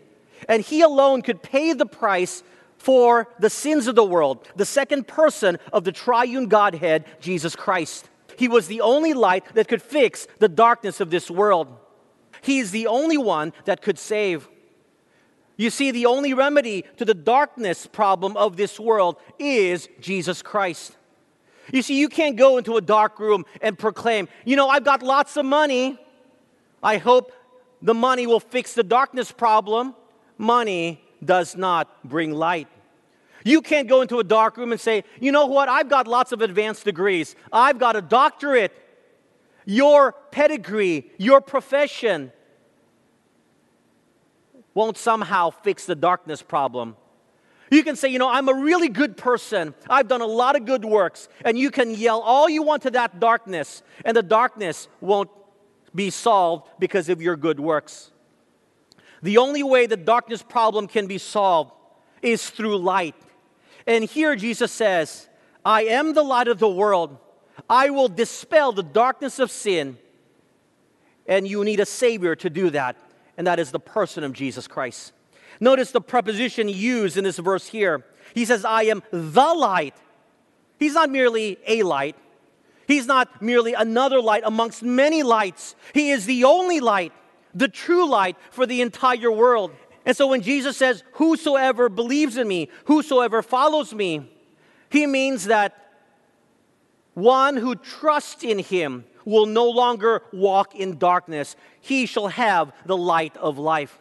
And 0.48 0.62
He 0.62 0.82
alone 0.82 1.22
could 1.22 1.42
pay 1.42 1.72
the 1.72 1.86
price 1.86 2.42
for 2.76 3.28
the 3.38 3.50
sins 3.50 3.86
of 3.86 3.94
the 3.94 4.04
world, 4.04 4.48
the 4.56 4.66
second 4.66 5.06
person 5.06 5.58
of 5.72 5.84
the 5.84 5.92
triune 5.92 6.46
Godhead, 6.46 7.04
Jesus 7.20 7.54
Christ. 7.54 8.08
He 8.36 8.48
was 8.48 8.66
the 8.66 8.80
only 8.80 9.14
light 9.14 9.44
that 9.54 9.68
could 9.68 9.82
fix 9.82 10.26
the 10.40 10.48
darkness 10.48 11.00
of 11.00 11.10
this 11.10 11.30
world. 11.30 11.68
He 12.40 12.58
is 12.58 12.72
the 12.72 12.88
only 12.88 13.16
one 13.16 13.52
that 13.66 13.82
could 13.82 13.98
save. 13.98 14.48
You 15.62 15.70
see, 15.70 15.92
the 15.92 16.06
only 16.06 16.34
remedy 16.34 16.84
to 16.96 17.04
the 17.04 17.14
darkness 17.14 17.86
problem 17.86 18.36
of 18.36 18.56
this 18.56 18.80
world 18.80 19.16
is 19.38 19.88
Jesus 20.00 20.42
Christ. 20.42 20.96
You 21.72 21.82
see, 21.82 22.00
you 22.00 22.08
can't 22.08 22.34
go 22.34 22.58
into 22.58 22.76
a 22.78 22.80
dark 22.80 23.20
room 23.20 23.44
and 23.60 23.78
proclaim, 23.78 24.26
you 24.44 24.56
know, 24.56 24.68
I've 24.68 24.82
got 24.82 25.04
lots 25.04 25.36
of 25.36 25.44
money. 25.44 26.00
I 26.82 26.96
hope 26.98 27.30
the 27.80 27.94
money 27.94 28.26
will 28.26 28.40
fix 28.40 28.74
the 28.74 28.82
darkness 28.82 29.30
problem. 29.30 29.94
Money 30.36 31.00
does 31.24 31.54
not 31.54 31.86
bring 32.02 32.32
light. 32.32 32.66
You 33.44 33.62
can't 33.62 33.86
go 33.88 34.00
into 34.00 34.18
a 34.18 34.24
dark 34.24 34.56
room 34.56 34.72
and 34.72 34.80
say, 34.80 35.04
you 35.20 35.30
know 35.30 35.46
what, 35.46 35.68
I've 35.68 35.88
got 35.88 36.08
lots 36.08 36.32
of 36.32 36.40
advanced 36.40 36.84
degrees. 36.84 37.36
I've 37.52 37.78
got 37.78 37.94
a 37.94 38.02
doctorate. 38.02 38.72
Your 39.64 40.10
pedigree, 40.32 41.12
your 41.18 41.40
profession, 41.40 42.32
won't 44.74 44.96
somehow 44.96 45.50
fix 45.50 45.86
the 45.86 45.94
darkness 45.94 46.42
problem. 46.42 46.96
You 47.70 47.82
can 47.82 47.96
say, 47.96 48.08
you 48.08 48.18
know, 48.18 48.28
I'm 48.28 48.48
a 48.48 48.54
really 48.54 48.88
good 48.88 49.16
person. 49.16 49.74
I've 49.88 50.08
done 50.08 50.20
a 50.20 50.26
lot 50.26 50.56
of 50.56 50.66
good 50.66 50.84
works. 50.84 51.28
And 51.42 51.58
you 51.58 51.70
can 51.70 51.94
yell 51.94 52.20
all 52.20 52.48
you 52.48 52.62
want 52.62 52.82
to 52.82 52.90
that 52.90 53.18
darkness, 53.18 53.82
and 54.04 54.16
the 54.16 54.22
darkness 54.22 54.88
won't 55.00 55.30
be 55.94 56.10
solved 56.10 56.68
because 56.78 57.08
of 57.08 57.22
your 57.22 57.36
good 57.36 57.58
works. 57.58 58.10
The 59.22 59.38
only 59.38 59.62
way 59.62 59.86
the 59.86 59.96
darkness 59.96 60.42
problem 60.42 60.86
can 60.86 61.06
be 61.06 61.18
solved 61.18 61.72
is 62.20 62.50
through 62.50 62.76
light. 62.78 63.14
And 63.86 64.04
here 64.04 64.36
Jesus 64.36 64.72
says, 64.72 65.28
I 65.64 65.84
am 65.84 66.12
the 66.12 66.22
light 66.22 66.48
of 66.48 66.58
the 66.58 66.68
world. 66.68 67.16
I 67.70 67.90
will 67.90 68.08
dispel 68.08 68.72
the 68.72 68.82
darkness 68.82 69.38
of 69.38 69.50
sin. 69.50 69.96
And 71.26 71.46
you 71.46 71.62
need 71.64 71.80
a 71.80 71.86
Savior 71.86 72.34
to 72.36 72.50
do 72.50 72.70
that 72.70 72.96
and 73.42 73.46
that 73.48 73.58
is 73.58 73.72
the 73.72 73.80
person 73.80 74.22
of 74.22 74.32
Jesus 74.32 74.68
Christ. 74.68 75.12
Notice 75.58 75.90
the 75.90 76.00
preposition 76.00 76.68
used 76.68 77.16
in 77.16 77.24
this 77.24 77.38
verse 77.38 77.66
here. 77.66 78.04
He 78.34 78.44
says, 78.44 78.64
I 78.64 78.84
am 78.84 79.02
the 79.10 79.52
light. 79.52 79.96
He's 80.78 80.94
not 80.94 81.10
merely 81.10 81.58
a 81.66 81.82
light, 81.82 82.14
He's 82.86 83.08
not 83.08 83.42
merely 83.42 83.74
another 83.74 84.20
light 84.20 84.44
amongst 84.46 84.84
many 84.84 85.24
lights. 85.24 85.74
He 85.92 86.12
is 86.12 86.24
the 86.24 86.44
only 86.44 86.78
light, 86.78 87.12
the 87.52 87.66
true 87.66 88.08
light 88.08 88.36
for 88.52 88.64
the 88.64 88.80
entire 88.80 89.32
world. 89.32 89.72
And 90.06 90.16
so 90.16 90.28
when 90.28 90.42
Jesus 90.42 90.76
says, 90.76 91.02
Whosoever 91.14 91.88
believes 91.88 92.36
in 92.36 92.46
me, 92.46 92.68
whosoever 92.84 93.42
follows 93.42 93.92
me, 93.92 94.30
he 94.88 95.08
means 95.08 95.46
that 95.46 95.74
one 97.14 97.56
who 97.56 97.74
trusts 97.74 98.44
in 98.44 98.60
him 98.60 99.04
will 99.24 99.46
no 99.46 99.68
longer 99.68 100.22
walk 100.32 100.74
in 100.74 100.98
darkness. 100.98 101.56
He 101.80 102.06
shall 102.06 102.28
have 102.28 102.72
the 102.86 102.96
light 102.96 103.36
of 103.36 103.58
life. 103.58 103.98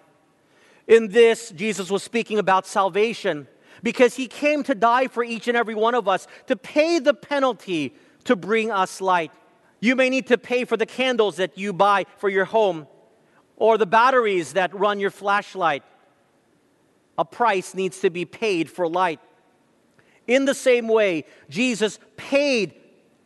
In 0.87 1.09
this, 1.09 1.51
Jesus 1.51 1.89
was 1.89 2.03
speaking 2.03 2.39
about 2.39 2.65
salvation 2.67 3.47
because 3.83 4.15
he 4.15 4.27
came 4.27 4.63
to 4.63 4.75
die 4.75 5.07
for 5.07 5.23
each 5.23 5.47
and 5.47 5.57
every 5.57 5.75
one 5.75 5.95
of 5.95 6.07
us 6.07 6.27
to 6.47 6.55
pay 6.55 6.99
the 6.99 7.13
penalty 7.13 7.95
to 8.25 8.35
bring 8.35 8.71
us 8.71 9.01
light. 9.01 9.31
You 9.79 9.95
may 9.95 10.09
need 10.09 10.27
to 10.27 10.37
pay 10.37 10.65
for 10.65 10.77
the 10.77 10.85
candles 10.85 11.37
that 11.37 11.57
you 11.57 11.73
buy 11.73 12.05
for 12.17 12.29
your 12.29 12.45
home 12.45 12.87
or 13.55 13.77
the 13.77 13.85
batteries 13.85 14.53
that 14.53 14.73
run 14.73 14.99
your 14.99 15.11
flashlight. 15.11 15.83
A 17.17 17.25
price 17.25 17.73
needs 17.73 17.99
to 18.01 18.09
be 18.09 18.25
paid 18.25 18.69
for 18.69 18.87
light. 18.87 19.19
In 20.27 20.45
the 20.45 20.53
same 20.53 20.87
way, 20.87 21.25
Jesus 21.49 21.99
paid 22.15 22.73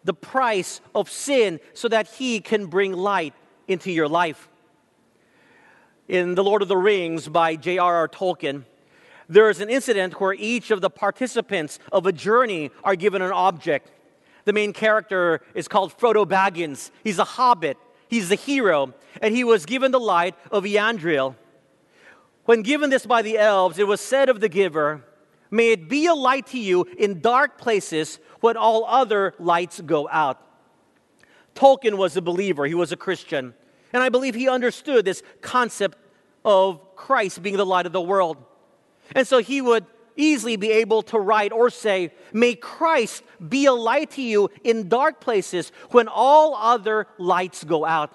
the 0.05 0.13
price 0.13 0.79
of 0.93 1.09
sin 1.09 1.59
so 1.73 1.89
that 1.89 2.07
he 2.07 2.39
can 2.39 2.67
bring 2.67 2.93
light 2.93 3.33
into 3.67 3.91
your 3.91 4.07
life. 4.07 4.47
In 6.07 6.35
The 6.35 6.43
Lord 6.43 6.61
of 6.61 6.67
the 6.67 6.77
Rings 6.77 7.27
by 7.27 7.55
J.R.R. 7.55 8.07
Tolkien, 8.07 8.63
there 9.27 9.49
is 9.49 9.59
an 9.59 9.69
incident 9.69 10.21
where 10.21 10.33
each 10.33 10.69
of 10.69 10.81
the 10.81 10.89
participants 10.89 11.79
of 11.91 12.05
a 12.05 12.11
journey 12.11 12.69
are 12.83 12.95
given 12.95 13.23
an 13.23 13.31
object. 13.31 13.91
The 14.45 14.53
main 14.53 14.71
character 14.71 15.41
is 15.55 15.67
called 15.67 15.97
Frodo 15.97 16.25
Baggins. 16.25 16.91
He's 17.03 17.17
a 17.17 17.23
hobbit, 17.23 17.77
he's 18.07 18.29
the 18.29 18.35
hero, 18.35 18.93
and 19.19 19.35
he 19.35 19.43
was 19.43 19.65
given 19.65 19.91
the 19.91 19.99
light 19.99 20.35
of 20.51 20.63
Eärendil. 20.63 21.33
When 22.45 22.61
given 22.61 22.91
this 22.91 23.07
by 23.07 23.23
the 23.23 23.39
elves, 23.39 23.79
it 23.79 23.87
was 23.87 23.99
said 23.99 24.29
of 24.29 24.39
the 24.39 24.49
giver, 24.49 25.03
May 25.51 25.71
it 25.71 25.87
be 25.87 26.07
a 26.07 26.13
light 26.13 26.47
to 26.47 26.59
you 26.59 26.85
in 26.97 27.21
dark 27.21 27.57
places 27.57 28.19
when 28.39 28.57
all 28.57 28.85
other 28.85 29.33
lights 29.39 29.81
go 29.81 30.09
out. 30.09 30.41
Tolkien 31.55 31.97
was 31.97 32.17
a 32.17 32.21
believer, 32.21 32.65
he 32.65 32.73
was 32.73 32.91
a 32.91 32.97
Christian. 32.97 33.53
And 33.93 34.03
I 34.03 34.09
believe 34.09 34.35
he 34.35 34.49
understood 34.49 35.05
this 35.05 35.23
concept 35.41 35.97
of 36.43 36.95
Christ 36.95 37.41
being 37.41 37.57
the 37.57 37.65
light 37.65 37.85
of 37.85 37.93
the 37.93 38.01
world. 38.01 38.37
And 39.15 39.27
so 39.27 39.37
he 39.39 39.61
would 39.61 39.85
easily 40.17 40.55
be 40.55 40.71
able 40.71 41.01
to 41.03 41.19
write 41.19 41.51
or 41.51 41.69
say, 41.69 42.11
May 42.33 42.55
Christ 42.55 43.23
be 43.47 43.65
a 43.65 43.73
light 43.73 44.11
to 44.11 44.21
you 44.21 44.49
in 44.63 44.89
dark 44.89 45.21
places 45.21 45.71
when 45.91 46.07
all 46.07 46.55
other 46.55 47.07
lights 47.17 47.63
go 47.63 47.85
out. 47.85 48.13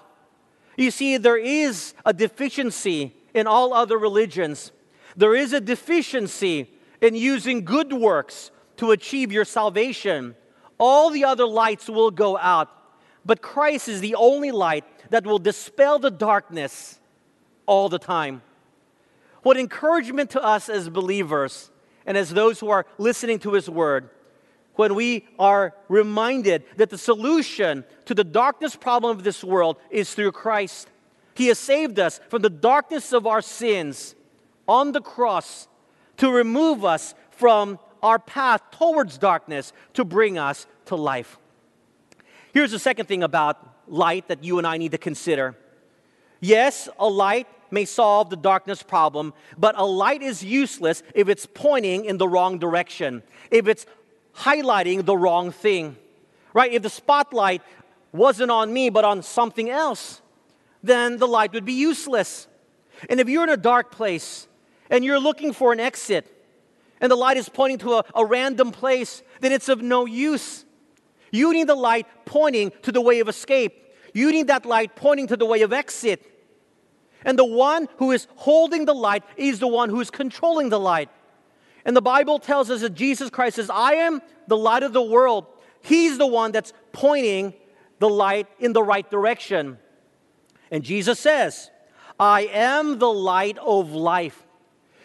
You 0.77 0.91
see, 0.91 1.17
there 1.17 1.37
is 1.37 1.93
a 2.05 2.13
deficiency 2.13 3.15
in 3.33 3.47
all 3.47 3.73
other 3.73 3.97
religions. 3.97 4.71
There 5.15 5.35
is 5.35 5.53
a 5.53 5.61
deficiency 5.61 6.69
in 7.01 7.15
using 7.15 7.65
good 7.65 7.91
works 7.91 8.51
to 8.77 8.91
achieve 8.91 9.31
your 9.31 9.45
salvation. 9.45 10.35
All 10.77 11.09
the 11.09 11.25
other 11.25 11.45
lights 11.45 11.89
will 11.89 12.11
go 12.11 12.37
out, 12.37 12.69
but 13.25 13.41
Christ 13.41 13.87
is 13.87 14.01
the 14.01 14.15
only 14.15 14.51
light 14.51 14.85
that 15.09 15.25
will 15.25 15.39
dispel 15.39 15.99
the 15.99 16.11
darkness 16.11 16.99
all 17.65 17.89
the 17.89 17.99
time. 17.99 18.41
What 19.43 19.57
encouragement 19.57 20.29
to 20.31 20.43
us 20.43 20.69
as 20.69 20.89
believers 20.89 21.71
and 22.05 22.15
as 22.15 22.29
those 22.29 22.59
who 22.59 22.69
are 22.69 22.85
listening 22.97 23.39
to 23.39 23.53
His 23.53 23.69
word 23.69 24.09
when 24.75 24.95
we 24.95 25.27
are 25.37 25.75
reminded 25.89 26.63
that 26.77 26.89
the 26.89 26.97
solution 26.97 27.83
to 28.05 28.15
the 28.15 28.23
darkness 28.23 28.75
problem 28.75 29.15
of 29.15 29.23
this 29.23 29.43
world 29.43 29.77
is 29.89 30.13
through 30.13 30.31
Christ. 30.31 30.89
He 31.33 31.47
has 31.47 31.59
saved 31.59 31.99
us 31.99 32.19
from 32.29 32.41
the 32.41 32.49
darkness 32.49 33.13
of 33.13 33.27
our 33.27 33.41
sins 33.41 34.15
on 34.67 34.91
the 34.91 35.01
cross 35.01 35.67
to 36.21 36.31
remove 36.31 36.85
us 36.85 37.15
from 37.31 37.79
our 38.03 38.19
path 38.19 38.61
towards 38.69 39.17
darkness 39.17 39.73
to 39.95 40.05
bring 40.05 40.37
us 40.37 40.67
to 40.85 40.95
life. 40.95 41.39
Here's 42.53 42.69
the 42.69 42.77
second 42.77 43.07
thing 43.07 43.23
about 43.23 43.57
light 43.87 44.27
that 44.27 44.43
you 44.43 44.59
and 44.59 44.67
I 44.67 44.77
need 44.77 44.91
to 44.91 44.99
consider. 44.99 45.57
Yes, 46.39 46.87
a 46.99 47.07
light 47.07 47.47
may 47.71 47.85
solve 47.85 48.29
the 48.29 48.35
darkness 48.35 48.83
problem, 48.83 49.33
but 49.57 49.73
a 49.79 49.83
light 49.83 50.21
is 50.21 50.43
useless 50.43 51.01
if 51.15 51.27
it's 51.27 51.47
pointing 51.47 52.05
in 52.05 52.19
the 52.19 52.27
wrong 52.27 52.59
direction, 52.59 53.23
if 53.49 53.67
it's 53.67 53.87
highlighting 54.35 55.05
the 55.05 55.17
wrong 55.17 55.51
thing. 55.51 55.97
right? 56.53 56.71
If 56.71 56.83
the 56.83 56.89
spotlight 56.91 57.63
wasn't 58.11 58.51
on 58.51 58.71
me 58.71 58.91
but 58.91 59.05
on 59.05 59.23
something 59.23 59.71
else, 59.71 60.21
then 60.83 61.17
the 61.17 61.27
light 61.27 61.51
would 61.53 61.65
be 61.65 61.73
useless. 61.73 62.47
And 63.09 63.19
if 63.19 63.27
you're 63.27 63.43
in 63.43 63.49
a 63.49 63.57
dark 63.57 63.89
place 63.89 64.47
and 64.91 65.03
you're 65.03 65.19
looking 65.19 65.53
for 65.53 65.73
an 65.73 65.79
exit 65.79 66.27
and 67.01 67.11
the 67.11 67.15
light 67.15 67.37
is 67.37 67.49
pointing 67.49 67.79
to 67.79 67.93
a, 67.93 68.03
a 68.13 68.23
random 68.23 68.71
place, 68.71 69.23
then 69.39 69.51
it's 69.51 69.67
of 69.67 69.81
no 69.81 70.05
use. 70.05 70.63
You 71.31 71.51
need 71.51 71.67
the 71.67 71.75
light 71.75 72.05
pointing 72.25 72.71
to 72.83 72.91
the 72.91 73.01
way 73.01 73.19
of 73.19 73.27
escape. 73.27 73.95
You 74.13 74.31
need 74.31 74.47
that 74.47 74.65
light 74.65 74.95
pointing 74.95 75.27
to 75.27 75.37
the 75.37 75.45
way 75.45 75.63
of 75.63 75.73
exit. 75.73 76.27
And 77.25 77.39
the 77.39 77.45
one 77.45 77.87
who 77.97 78.11
is 78.11 78.27
holding 78.35 78.85
the 78.85 78.93
light 78.93 79.23
is 79.35 79.59
the 79.59 79.67
one 79.67 79.89
who 79.89 79.99
is 79.99 80.11
controlling 80.11 80.69
the 80.69 80.79
light. 80.79 81.09
And 81.85 81.95
the 81.95 82.01
Bible 82.01 82.37
tells 82.37 82.69
us 82.69 82.81
that 82.81 82.93
Jesus 82.93 83.31
Christ 83.31 83.55
says, 83.55 83.69
I 83.69 83.93
am 83.93 84.21
the 84.47 84.57
light 84.57 84.83
of 84.83 84.93
the 84.93 85.01
world. 85.01 85.47
He's 85.81 86.19
the 86.19 86.27
one 86.27 86.51
that's 86.51 86.73
pointing 86.91 87.55
the 87.97 88.09
light 88.09 88.47
in 88.59 88.73
the 88.73 88.83
right 88.83 89.09
direction. 89.09 89.79
And 90.69 90.83
Jesus 90.83 91.19
says, 91.19 91.71
I 92.19 92.41
am 92.51 92.99
the 92.99 93.11
light 93.11 93.57
of 93.57 93.91
life. 93.91 94.45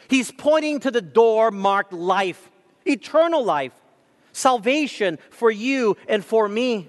He's 0.08 0.30
pointing 0.30 0.80
to 0.80 0.90
the 0.90 1.02
door 1.02 1.50
marked 1.50 1.92
life, 1.92 2.50
eternal 2.84 3.44
life, 3.44 3.72
salvation 4.32 5.18
for 5.30 5.50
you 5.50 5.96
and 6.08 6.24
for 6.24 6.48
me. 6.48 6.88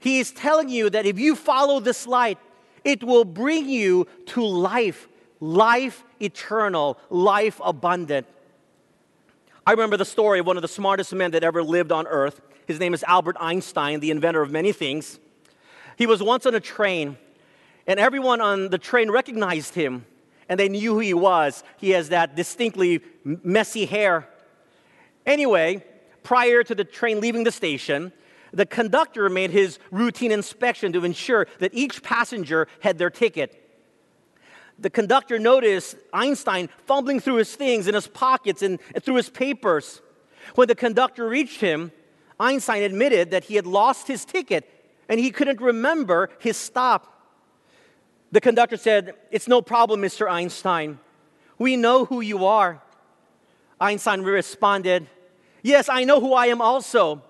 He 0.00 0.20
is 0.20 0.30
telling 0.30 0.68
you 0.68 0.90
that 0.90 1.06
if 1.06 1.18
you 1.18 1.34
follow 1.34 1.80
this 1.80 2.06
light, 2.06 2.38
it 2.84 3.02
will 3.02 3.24
bring 3.24 3.68
you 3.68 4.06
to 4.26 4.44
life, 4.44 5.08
life 5.40 6.04
eternal, 6.20 6.98
life 7.10 7.60
abundant. 7.64 8.26
I 9.66 9.72
remember 9.72 9.96
the 9.96 10.04
story 10.04 10.38
of 10.38 10.46
one 10.46 10.56
of 10.56 10.62
the 10.62 10.68
smartest 10.68 11.12
men 11.12 11.32
that 11.32 11.44
ever 11.44 11.62
lived 11.62 11.92
on 11.92 12.06
earth. 12.06 12.40
His 12.66 12.80
name 12.80 12.94
is 12.94 13.02
Albert 13.04 13.36
Einstein, 13.38 14.00
the 14.00 14.10
inventor 14.10 14.40
of 14.40 14.50
many 14.50 14.72
things. 14.72 15.18
He 15.96 16.06
was 16.06 16.22
once 16.22 16.46
on 16.46 16.54
a 16.54 16.60
train, 16.60 17.18
and 17.86 17.98
everyone 17.98 18.40
on 18.40 18.70
the 18.70 18.78
train 18.78 19.10
recognized 19.10 19.74
him, 19.74 20.06
and 20.48 20.58
they 20.58 20.68
knew 20.68 20.94
who 20.94 21.00
he 21.00 21.14
was. 21.14 21.62
He 21.76 21.90
has 21.90 22.08
that 22.08 22.36
distinctly 22.36 23.00
messy 23.24 23.86
hair. 23.86 24.28
Anyway, 25.26 25.84
prior 26.22 26.62
to 26.62 26.74
the 26.74 26.84
train 26.84 27.20
leaving 27.20 27.44
the 27.44 27.52
station, 27.52 28.12
the 28.52 28.66
conductor 28.66 29.28
made 29.28 29.50
his 29.50 29.78
routine 29.90 30.32
inspection 30.32 30.92
to 30.92 31.04
ensure 31.04 31.46
that 31.58 31.74
each 31.74 32.02
passenger 32.02 32.66
had 32.80 32.98
their 32.98 33.10
ticket. 33.10 33.64
The 34.78 34.90
conductor 34.90 35.38
noticed 35.38 35.96
Einstein 36.12 36.68
fumbling 36.86 37.20
through 37.20 37.36
his 37.36 37.54
things 37.54 37.88
in 37.88 37.94
his 37.94 38.06
pockets 38.06 38.62
and, 38.62 38.78
through 39.02 39.16
his 39.16 39.28
papers. 39.28 40.00
When 40.54 40.68
the 40.68 40.74
conductor 40.74 41.28
reached 41.28 41.60
him, 41.60 41.92
Einstein 42.40 42.84
admitted 42.84 43.32
that 43.32 43.44
he 43.44 43.56
had 43.56 43.66
lost 43.66 44.06
his 44.06 44.24
ticket 44.24 44.70
and 45.08 45.18
he 45.18 45.30
couldn't 45.30 45.60
remember 45.60 46.30
his 46.38 46.56
stop. 46.56 47.17
The 48.32 48.40
conductor 48.40 48.76
said, 48.76 49.14
It's 49.30 49.48
no 49.48 49.62
problem, 49.62 50.02
Mr. 50.02 50.30
Einstein. 50.30 50.98
We 51.58 51.76
know 51.76 52.04
who 52.04 52.20
you 52.20 52.46
are. 52.46 52.82
Einstein 53.80 54.22
responded, 54.22 55.08
Yes, 55.62 55.88
I 55.88 56.04
know 56.04 56.20
who 56.20 56.34
I 56.34 56.46
am 56.46 56.60
also 56.60 57.22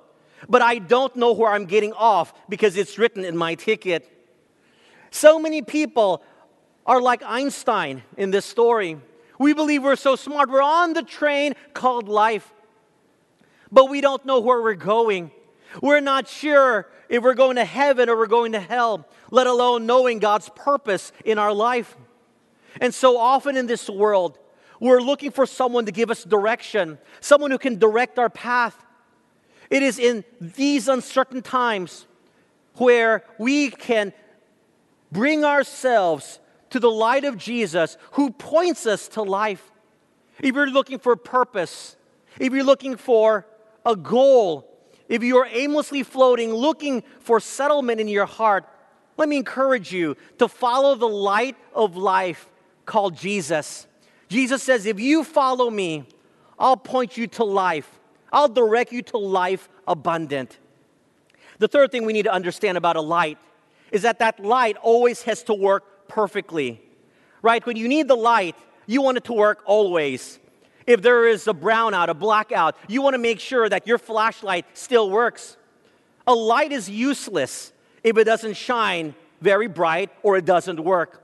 but 0.49 0.63
I 0.63 0.79
don't 0.79 1.15
know 1.17 1.33
where 1.33 1.51
I'm 1.51 1.65
getting 1.65 1.93
off 1.95 2.35
because 2.49 2.77
it's 2.77 2.99
written 2.99 3.25
in 3.25 3.37
my 3.37 3.55
ticket. 3.55 4.11
So 5.11 5.39
many 5.39 5.63
people 5.63 6.23
are 6.85 7.01
like 7.01 7.23
Einstein 7.23 8.03
in 8.17 8.31
this 8.31 8.45
story. 8.45 8.99
We 9.39 9.55
believe 9.55 9.83
we're 9.83 9.97
so 9.97 10.17
smart. 10.17 10.51
We're 10.51 10.63
on 10.63 10.93
the 10.93 11.03
train 11.03 11.55
called 11.73 12.09
life, 12.09 12.53
but 13.73 13.89
we 13.89 14.01
don't 14.01 14.25
know 14.27 14.41
where 14.41 14.61
we're 14.61 14.75
going. 14.75 15.31
We're 15.83 16.01
not 16.01 16.29
sure 16.29 16.89
if 17.09 17.23
we're 17.23 17.35
going 17.35 17.57
to 17.57 17.65
heaven 17.65 18.09
or 18.09 18.17
we're 18.17 18.27
going 18.27 18.53
to 18.53 18.61
hell, 18.61 19.07
let 19.31 19.47
alone 19.47 19.87
knowing 19.87 20.19
God's 20.19 20.51
purpose 20.55 21.13
in 21.25 21.39
our 21.39 21.53
life. 21.53 21.97
And 22.81 22.95
so 22.95 23.19
often 23.19 23.57
in 23.57 23.67
this 23.67 23.89
world, 23.89 24.39
we're 24.81 25.01
looking 25.01 25.31
for 25.31 25.47
someone 25.47 25.87
to 25.87 25.93
give 25.93 26.11
us 26.11 26.25
direction, 26.25 26.99
someone 27.21 27.51
who 27.51 27.59
can 27.59 27.79
direct 27.79 28.19
our 28.19 28.31
path. 28.31 28.85
It 29.71 29.83
is 29.83 29.99
in 29.99 30.25
these 30.41 30.89
uncertain 30.89 31.43
times 31.43 32.07
where 32.75 33.25
we 33.39 33.71
can 33.71 34.13
bring 35.11 35.45
ourselves 35.45 36.39
to 36.71 36.79
the 36.79 36.91
light 36.91 37.25
of 37.25 37.37
Jesus 37.37 37.97
who 38.13 38.31
points 38.31 38.87
us 38.87 39.09
to 39.09 39.23
life. 39.23 39.71
If 40.41 40.55
you're 40.55 40.71
looking 40.71 40.99
for 40.99 41.17
purpose, 41.17 41.97
if 42.39 42.53
you're 42.53 42.65
looking 42.65 42.97
for 42.97 43.47
a 43.85 43.97
goal, 43.97 44.68
if 45.09 45.23
you 45.23 45.39
are 45.39 45.47
aimlessly 45.51 46.03
floating, 46.03 46.53
looking 46.53 47.03
for 47.21 47.41
settlement 47.41 48.01
in 48.01 48.09
your 48.09 48.27
heart, 48.27 48.69
let 49.17 49.29
me 49.29 49.37
encourage 49.37 49.93
you 49.93 50.17
to 50.39 50.49
follow 50.49 50.95
the 50.95 51.09
light 51.09 51.57
of 51.75 51.97
life 51.97 52.49
called 52.85 53.17
Jesus. 53.17 53.87
Jesus 54.29 54.63
says, 54.63 54.87
If 54.87 55.01
you 55.01 55.25
follow 55.25 55.71
me, 55.71 56.05
I'll 56.59 56.77
point 56.77 57.17
you 57.17 57.27
to 57.29 57.45
life. 57.45 57.99
I'll 58.33 58.49
direct 58.49 58.93
you 58.93 59.03
to 59.03 59.19
life 59.19 59.69
abundant. 59.87 60.59
The 61.59 61.69
third 61.69 61.91
thing 61.91 62.05
we 62.05 62.13
need 62.13 62.25
to 62.25 62.33
understand 62.33 62.77
about 62.77 62.97
a 62.97 63.01
light 63.01 63.39
is 63.91 64.03
that 64.03 64.19
that 64.19 64.39
light 64.41 64.77
always 64.77 65.23
has 65.23 65.43
to 65.45 65.55
work 65.55 66.09
perfectly. 66.09 66.81
Right? 67.43 67.65
When 67.65 67.77
you 67.77 67.89
need 67.89 68.09
the 68.09 68.17
light, 68.17 68.57
you 68.87 69.03
want 69.03 69.17
it 69.17 69.25
to 69.25 69.33
work 69.33 69.63
always. 69.65 70.39
If 70.89 71.03
there 71.03 71.29
is 71.29 71.47
a 71.47 71.53
brownout, 71.53 72.09
a 72.09 72.15
blackout, 72.15 72.75
you 72.89 73.03
want 73.03 73.13
to 73.13 73.19
make 73.19 73.41
sure 73.41 73.69
that 73.69 73.87
your 73.87 73.99
flashlight 73.99 74.65
still 74.73 75.11
works. 75.11 75.59
A 76.27 76.33
light 76.33 76.73
is 76.73 76.89
useless 76.89 77.75
if 78.03 78.17
it 78.17 78.25
doesn't 78.25 78.55
shine 78.55 79.15
very 79.43 79.69
bright 79.69 80.11
or 80.23 80.39
it 80.39 80.47
doesn't 80.47 80.81
work. 80.81 81.23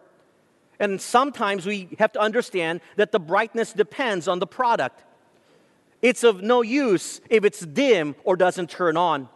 And 0.79 1.01
sometimes 1.01 1.65
we 1.65 1.89
have 1.99 2.13
to 2.13 2.21
understand 2.21 2.83
that 2.97 3.11
the 3.11 3.19
brightness 3.19 3.73
depends 3.73 4.29
on 4.29 4.39
the 4.39 4.47
product. 4.47 5.03
It's 6.03 6.25
of 6.25 6.43
no 6.43 6.61
use 6.61 7.23
if 7.31 7.43
it's 7.43 7.61
dim 7.61 8.17
or 8.23 8.37
doesn't 8.37 8.69
turn 8.69 8.99
on. 8.99 9.31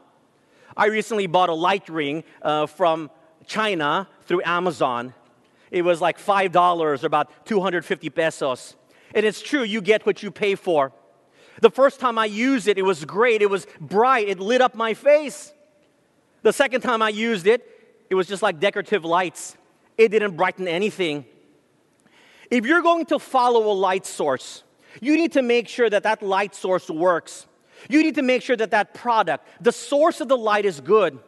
I 0.76 0.89
recently 0.89 1.26
bought 1.26 1.49
a 1.49 1.55
light 1.55 1.89
ring 1.89 2.22
uh, 2.43 2.66
from 2.66 3.11
China 3.47 4.07
through 4.26 4.43
Amazon. 4.45 5.14
It 5.70 5.87
was 5.87 6.03
like 6.03 6.18
$5 6.18 6.81
or 6.81 7.07
about 7.07 7.47
250 7.47 8.11
pesos. 8.11 8.76
And 9.14 9.24
it's 9.24 9.40
true, 9.40 9.62
you 9.62 9.80
get 9.80 10.04
what 10.06 10.22
you 10.22 10.30
pay 10.30 10.54
for. 10.54 10.92
The 11.61 11.70
first 11.70 11.98
time 11.98 12.18
I 12.18 12.26
used 12.26 12.68
it, 12.68 12.78
it 12.78 12.82
was 12.82 13.04
great. 13.04 13.42
It 13.42 13.50
was 13.50 13.66
bright, 13.80 14.28
it 14.28 14.38
lit 14.38 14.61
up 14.61 14.74
my 14.74 14.94
face. 14.94 15.52
The 16.42 16.52
second 16.52 16.82
time 16.82 17.02
I 17.02 17.09
used 17.09 17.46
it, 17.46 17.66
it 18.11 18.14
was 18.14 18.26
just 18.26 18.42
like 18.42 18.61
decorative 18.61 19.04
lights, 19.04 19.56
it 19.96 20.09
didn't 20.09 20.36
brighten 20.36 20.68
anything. 20.68 21.24
If 22.50 22.64
you're 22.64 22.82
going 22.82 23.06
to 23.06 23.18
follow 23.18 23.70
a 23.70 23.74
light 23.74 24.06
source, 24.06 24.62
you 25.00 25.16
need 25.16 25.32
to 25.32 25.42
make 25.42 25.68
sure 25.68 25.90
that 25.90 26.04
that 26.04 26.22
light 26.22 26.54
source 26.54 26.88
works. 26.88 27.46
You 27.90 28.02
need 28.02 28.14
to 28.14 28.22
make 28.22 28.42
sure 28.42 28.56
that 28.56 28.70
that 28.70 28.94
product, 28.94 29.46
the 29.61 29.72
source 29.72 30.20
of 30.20 30.28
the 30.28 30.36
light, 30.36 30.64
is 30.64 30.80
good. 30.80 31.18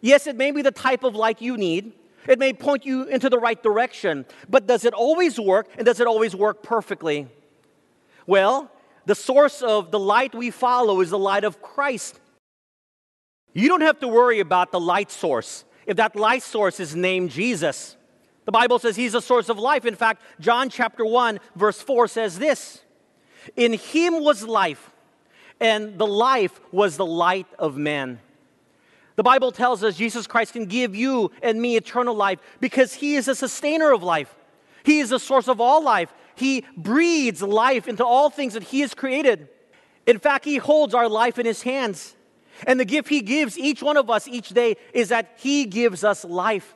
Yes, 0.00 0.26
it 0.26 0.36
may 0.36 0.50
be 0.50 0.62
the 0.62 0.70
type 0.70 1.04
of 1.04 1.14
light 1.14 1.40
you 1.40 1.56
need. 1.56 1.92
It 2.28 2.38
may 2.38 2.52
point 2.52 2.84
you 2.84 3.04
into 3.04 3.28
the 3.28 3.38
right 3.38 3.60
direction, 3.62 4.26
but 4.48 4.66
does 4.66 4.84
it 4.84 4.94
always 4.94 5.38
work 5.38 5.68
and 5.76 5.86
does 5.86 6.00
it 6.00 6.06
always 6.06 6.34
work 6.34 6.62
perfectly? 6.62 7.28
Well, 8.26 8.70
the 9.06 9.14
source 9.14 9.62
of 9.62 9.90
the 9.90 9.98
light 9.98 10.34
we 10.34 10.50
follow 10.50 11.00
is 11.00 11.10
the 11.10 11.18
light 11.18 11.44
of 11.44 11.62
Christ. 11.62 12.20
You 13.52 13.68
don't 13.68 13.80
have 13.80 14.00
to 14.00 14.08
worry 14.08 14.40
about 14.40 14.70
the 14.70 14.80
light 14.80 15.10
source 15.10 15.64
if 15.86 15.96
that 15.96 16.14
light 16.14 16.42
source 16.42 16.78
is 16.78 16.94
named 16.94 17.30
Jesus. 17.30 17.96
The 18.44 18.52
Bible 18.52 18.78
says 18.78 18.96
he's 18.96 19.14
a 19.14 19.22
source 19.22 19.48
of 19.48 19.58
life. 19.58 19.84
In 19.84 19.96
fact, 19.96 20.22
John 20.38 20.70
chapter 20.70 21.04
1, 21.04 21.40
verse 21.56 21.80
4 21.80 22.08
says 22.08 22.38
this 22.38 22.82
In 23.56 23.72
him 23.72 24.22
was 24.22 24.44
life, 24.44 24.90
and 25.60 25.98
the 25.98 26.06
life 26.06 26.60
was 26.72 26.96
the 26.96 27.06
light 27.06 27.46
of 27.58 27.76
men. 27.76 28.20
The 29.20 29.24
Bible 29.24 29.52
tells 29.52 29.84
us 29.84 29.98
Jesus 29.98 30.26
Christ 30.26 30.54
can 30.54 30.64
give 30.64 30.96
you 30.96 31.30
and 31.42 31.60
me 31.60 31.76
eternal 31.76 32.14
life 32.14 32.38
because 32.58 32.94
he 32.94 33.16
is 33.16 33.28
a 33.28 33.34
sustainer 33.34 33.92
of 33.92 34.02
life. 34.02 34.34
He 34.82 35.00
is 35.00 35.10
the 35.10 35.18
source 35.18 35.46
of 35.46 35.60
all 35.60 35.84
life. 35.84 36.10
He 36.36 36.64
breathes 36.74 37.42
life 37.42 37.86
into 37.86 38.02
all 38.02 38.30
things 38.30 38.54
that 38.54 38.62
he 38.62 38.80
has 38.80 38.94
created. 38.94 39.50
In 40.06 40.18
fact, 40.18 40.46
he 40.46 40.56
holds 40.56 40.94
our 40.94 41.06
life 41.06 41.38
in 41.38 41.44
his 41.44 41.60
hands. 41.60 42.16
And 42.66 42.80
the 42.80 42.86
gift 42.86 43.10
he 43.10 43.20
gives 43.20 43.58
each 43.58 43.82
one 43.82 43.98
of 43.98 44.08
us 44.08 44.26
each 44.26 44.48
day 44.48 44.78
is 44.94 45.10
that 45.10 45.34
he 45.36 45.66
gives 45.66 46.02
us 46.02 46.24
life. 46.24 46.74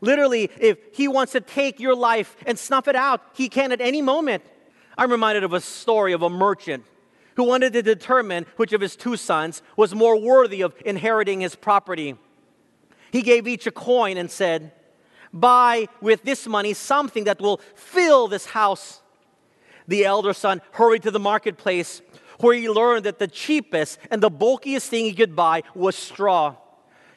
Literally, 0.00 0.48
if 0.58 0.78
he 0.94 1.06
wants 1.06 1.32
to 1.32 1.42
take 1.42 1.80
your 1.80 1.94
life 1.94 2.34
and 2.46 2.58
snuff 2.58 2.88
it 2.88 2.96
out, 2.96 3.20
he 3.34 3.50
can 3.50 3.72
at 3.72 3.82
any 3.82 4.00
moment. 4.00 4.42
I'm 4.96 5.10
reminded 5.10 5.44
of 5.44 5.52
a 5.52 5.60
story 5.60 6.14
of 6.14 6.22
a 6.22 6.30
merchant 6.30 6.86
who 7.36 7.44
wanted 7.44 7.72
to 7.72 7.82
determine 7.82 8.46
which 8.56 8.72
of 8.72 8.80
his 8.80 8.96
two 8.96 9.16
sons 9.16 9.62
was 9.76 9.94
more 9.94 10.18
worthy 10.18 10.60
of 10.60 10.74
inheriting 10.84 11.40
his 11.40 11.54
property. 11.54 12.16
He 13.10 13.22
gave 13.22 13.46
each 13.46 13.66
a 13.66 13.70
coin 13.70 14.16
and 14.16 14.30
said, 14.30 14.72
Buy 15.32 15.88
with 16.00 16.22
this 16.22 16.46
money 16.46 16.74
something 16.74 17.24
that 17.24 17.40
will 17.40 17.60
fill 17.74 18.28
this 18.28 18.46
house. 18.46 19.02
The 19.88 20.04
elder 20.04 20.32
son 20.32 20.62
hurried 20.72 21.02
to 21.02 21.10
the 21.10 21.18
marketplace, 21.18 22.02
where 22.40 22.54
he 22.54 22.68
learned 22.68 23.04
that 23.04 23.18
the 23.18 23.28
cheapest 23.28 23.98
and 24.10 24.22
the 24.22 24.30
bulkiest 24.30 24.88
thing 24.88 25.04
he 25.04 25.12
could 25.12 25.34
buy 25.34 25.62
was 25.74 25.96
straw. 25.96 26.56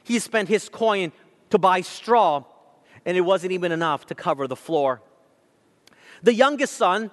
He 0.03 0.19
spent 0.19 0.49
his 0.49 0.67
coin 0.67 1.11
to 1.49 1.57
buy 1.57 1.81
straw, 1.81 2.43
and 3.05 3.15
it 3.15 3.21
wasn't 3.21 3.51
even 3.51 3.71
enough 3.71 4.05
to 4.07 4.15
cover 4.15 4.47
the 4.47 4.55
floor. 4.55 5.01
The 6.23 6.33
youngest 6.33 6.73
son, 6.73 7.11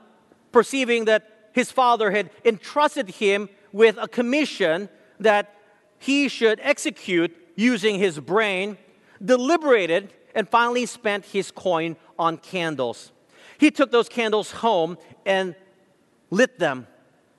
perceiving 0.53 1.05
that 1.05 1.34
his 1.55 1.71
father 1.71 2.11
had 2.11 2.31
entrusted 2.45 3.09
him 3.09 3.49
with 3.73 3.97
a 3.99 4.09
commission 4.09 4.89
that 5.21 5.55
he 5.99 6.29
should 6.29 6.59
execute 6.63 7.35
using 7.55 7.99
his 7.99 8.19
brain, 8.19 8.77
deliberated 9.25 10.13
and 10.35 10.49
finally 10.49 10.85
spent 10.85 11.25
his 11.27 11.53
coin 11.53 11.97
on 12.19 12.37
candles. 12.37 13.13
He 13.57 13.71
took 13.71 13.93
those 13.93 14.09
candles 14.09 14.51
home 14.51 14.99
and 15.25 15.55
lit 16.31 16.59
them, 16.59 16.89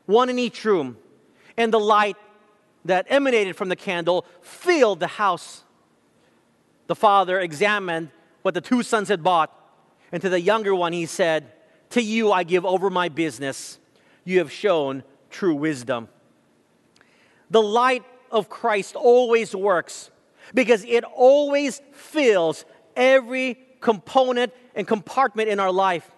one 0.06 0.30
in 0.30 0.40
each 0.40 0.64
room, 0.64 0.98
and 1.58 1.74
the 1.74 1.80
light 1.80 2.16
that 2.86 3.06
emanated 3.10 3.58
from 3.58 3.68
the 3.68 3.76
candle 3.76 4.26
filled 4.42 5.02
the 5.02 5.08
house. 5.08 5.64
The 6.88 6.96
father 6.96 7.38
examined 7.38 8.12
what 8.44 8.54
the 8.54 8.62
two 8.62 8.82
sons 8.82 9.10
had 9.10 9.24
bought, 9.24 9.52
and 10.14 10.22
to 10.22 10.30
the 10.30 10.40
younger 10.40 10.74
one 10.74 10.94
he 10.94 11.06
said, 11.06 11.52
To 11.90 12.02
you 12.02 12.32
I 12.32 12.44
give 12.44 12.66
over 12.66 12.90
my 12.90 13.10
business. 13.10 13.80
You 14.26 14.40
have 14.40 14.52
shown 14.52 15.04
true 15.30 15.56
wisdom. 15.56 16.10
The 17.50 17.62
light 17.62 18.04
of 18.32 18.50
Christ 18.50 18.96
always 18.96 19.56
works 19.56 20.10
because 20.54 20.84
it 20.84 21.04
always 21.04 21.82
fills 21.94 22.66
every 22.96 23.58
component 23.80 24.52
and 24.74 24.88
compartment 24.88 25.48
in 25.50 25.60
our 25.60 25.72
life. 25.72 26.12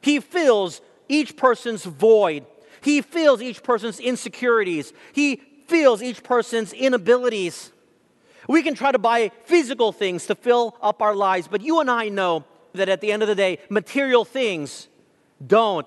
He 0.00 0.20
fills 0.20 0.80
each 1.08 1.36
person's 1.36 1.84
void. 1.84 2.46
He 2.80 3.02
fills 3.02 3.40
each 3.40 3.62
person's 3.62 4.00
insecurities. 4.00 4.92
He 5.12 5.36
fills 5.66 6.02
each 6.02 6.22
person's 6.22 6.72
inabilities. 6.72 7.72
We 8.48 8.62
can 8.62 8.74
try 8.74 8.92
to 8.92 8.98
buy 8.98 9.30
physical 9.44 9.92
things 9.92 10.26
to 10.26 10.34
fill 10.34 10.76
up 10.82 11.00
our 11.00 11.14
lives, 11.14 11.48
but 11.48 11.62
you 11.62 11.80
and 11.80 11.90
I 11.90 12.08
know 12.08 12.44
that 12.74 12.88
at 12.88 13.00
the 13.00 13.12
end 13.12 13.22
of 13.22 13.28
the 13.28 13.34
day, 13.34 13.58
material 13.70 14.24
things 14.24 14.88
don't 15.46 15.86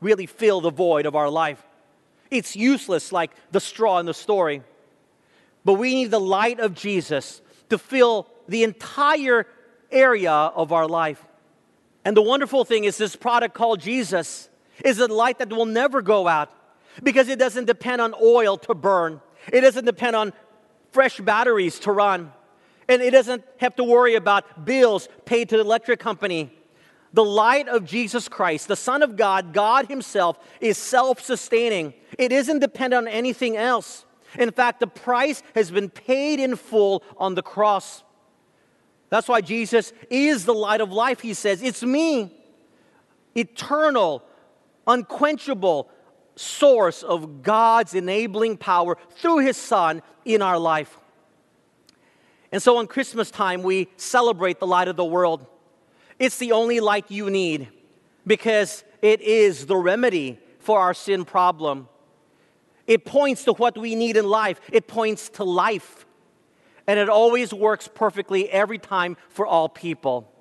really 0.00 0.26
fill 0.26 0.60
the 0.60 0.70
void 0.70 1.06
of 1.06 1.14
our 1.14 1.30
life. 1.30 1.62
It's 2.30 2.56
useless, 2.56 3.12
like 3.12 3.30
the 3.52 3.60
straw 3.60 3.98
in 3.98 4.06
the 4.06 4.14
story. 4.14 4.62
But 5.64 5.74
we 5.74 5.94
need 5.94 6.10
the 6.10 6.20
light 6.20 6.60
of 6.60 6.74
Jesus 6.74 7.40
to 7.70 7.78
fill 7.78 8.28
the 8.48 8.62
entire 8.62 9.46
area 9.90 10.32
of 10.32 10.72
our 10.72 10.86
life. 10.86 11.22
And 12.04 12.16
the 12.16 12.22
wonderful 12.22 12.64
thing 12.64 12.84
is, 12.84 12.96
this 12.98 13.16
product 13.16 13.54
called 13.54 13.80
Jesus 13.80 14.48
is 14.84 14.98
a 14.98 15.06
light 15.06 15.38
that 15.38 15.50
will 15.50 15.66
never 15.66 16.02
go 16.02 16.28
out 16.28 16.52
because 17.02 17.28
it 17.28 17.38
doesn't 17.38 17.64
depend 17.64 18.00
on 18.00 18.14
oil 18.22 18.56
to 18.58 18.74
burn, 18.74 19.20
it 19.52 19.60
doesn't 19.60 19.84
depend 19.84 20.16
on 20.16 20.32
fresh 20.92 21.20
batteries 21.20 21.78
to 21.80 21.92
run, 21.92 22.32
and 22.88 23.02
it 23.02 23.10
doesn't 23.10 23.44
have 23.58 23.74
to 23.76 23.84
worry 23.84 24.14
about 24.14 24.64
bills 24.64 25.08
paid 25.24 25.48
to 25.48 25.56
the 25.56 25.62
electric 25.62 26.00
company. 26.00 26.55
The 27.16 27.24
light 27.24 27.66
of 27.66 27.86
Jesus 27.86 28.28
Christ, 28.28 28.68
the 28.68 28.76
Son 28.76 29.02
of 29.02 29.16
God, 29.16 29.54
God 29.54 29.86
Himself, 29.86 30.38
is 30.60 30.76
self 30.76 31.18
sustaining. 31.18 31.94
It 32.18 32.30
isn't 32.30 32.58
dependent 32.58 33.08
on 33.08 33.12
anything 33.12 33.56
else. 33.56 34.04
In 34.38 34.50
fact, 34.50 34.80
the 34.80 34.86
price 34.86 35.42
has 35.54 35.70
been 35.70 35.88
paid 35.88 36.40
in 36.40 36.56
full 36.56 37.02
on 37.16 37.34
the 37.34 37.42
cross. 37.42 38.04
That's 39.08 39.28
why 39.28 39.40
Jesus 39.40 39.94
is 40.10 40.44
the 40.44 40.52
light 40.52 40.82
of 40.82 40.92
life. 40.92 41.20
He 41.20 41.32
says, 41.32 41.62
It's 41.62 41.82
me, 41.82 42.36
eternal, 43.34 44.22
unquenchable 44.86 45.88
source 46.34 47.02
of 47.02 47.42
God's 47.42 47.94
enabling 47.94 48.58
power 48.58 48.98
through 49.16 49.38
His 49.38 49.56
Son 49.56 50.02
in 50.26 50.42
our 50.42 50.58
life. 50.58 50.98
And 52.52 52.62
so 52.62 52.76
on 52.76 52.86
Christmas 52.86 53.30
time, 53.30 53.62
we 53.62 53.88
celebrate 53.96 54.60
the 54.60 54.66
light 54.66 54.88
of 54.88 54.96
the 54.96 55.04
world. 55.06 55.46
It's 56.18 56.38
the 56.38 56.52
only 56.52 56.80
light 56.80 57.10
you 57.10 57.30
need 57.30 57.68
because 58.26 58.84
it 59.02 59.20
is 59.20 59.66
the 59.66 59.76
remedy 59.76 60.38
for 60.58 60.80
our 60.80 60.94
sin 60.94 61.24
problem. 61.24 61.88
It 62.86 63.04
points 63.04 63.44
to 63.44 63.52
what 63.52 63.76
we 63.76 63.94
need 63.94 64.16
in 64.16 64.26
life, 64.26 64.60
it 64.72 64.86
points 64.86 65.28
to 65.30 65.44
life. 65.44 66.06
And 66.88 67.00
it 67.00 67.08
always 67.08 67.52
works 67.52 67.88
perfectly 67.92 68.48
every 68.48 68.78
time 68.78 69.16
for 69.28 69.44
all 69.44 69.68
people. 69.68 70.32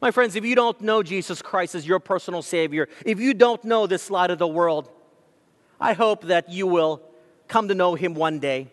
My 0.00 0.12
friends, 0.12 0.36
if 0.36 0.44
you 0.44 0.54
don't 0.54 0.80
know 0.80 1.02
Jesus 1.02 1.42
Christ 1.42 1.74
as 1.74 1.86
your 1.86 1.98
personal 1.98 2.40
Savior, 2.40 2.88
if 3.04 3.20
you 3.20 3.34
don't 3.34 3.62
know 3.64 3.86
this 3.86 4.10
light 4.10 4.30
of 4.30 4.38
the 4.38 4.46
world, 4.46 4.88
I 5.80 5.92
hope 5.92 6.24
that 6.24 6.48
you 6.50 6.66
will 6.66 7.02
come 7.48 7.68
to 7.68 7.74
know 7.74 7.96
Him 7.96 8.14
one 8.14 8.38
day. 8.38 8.68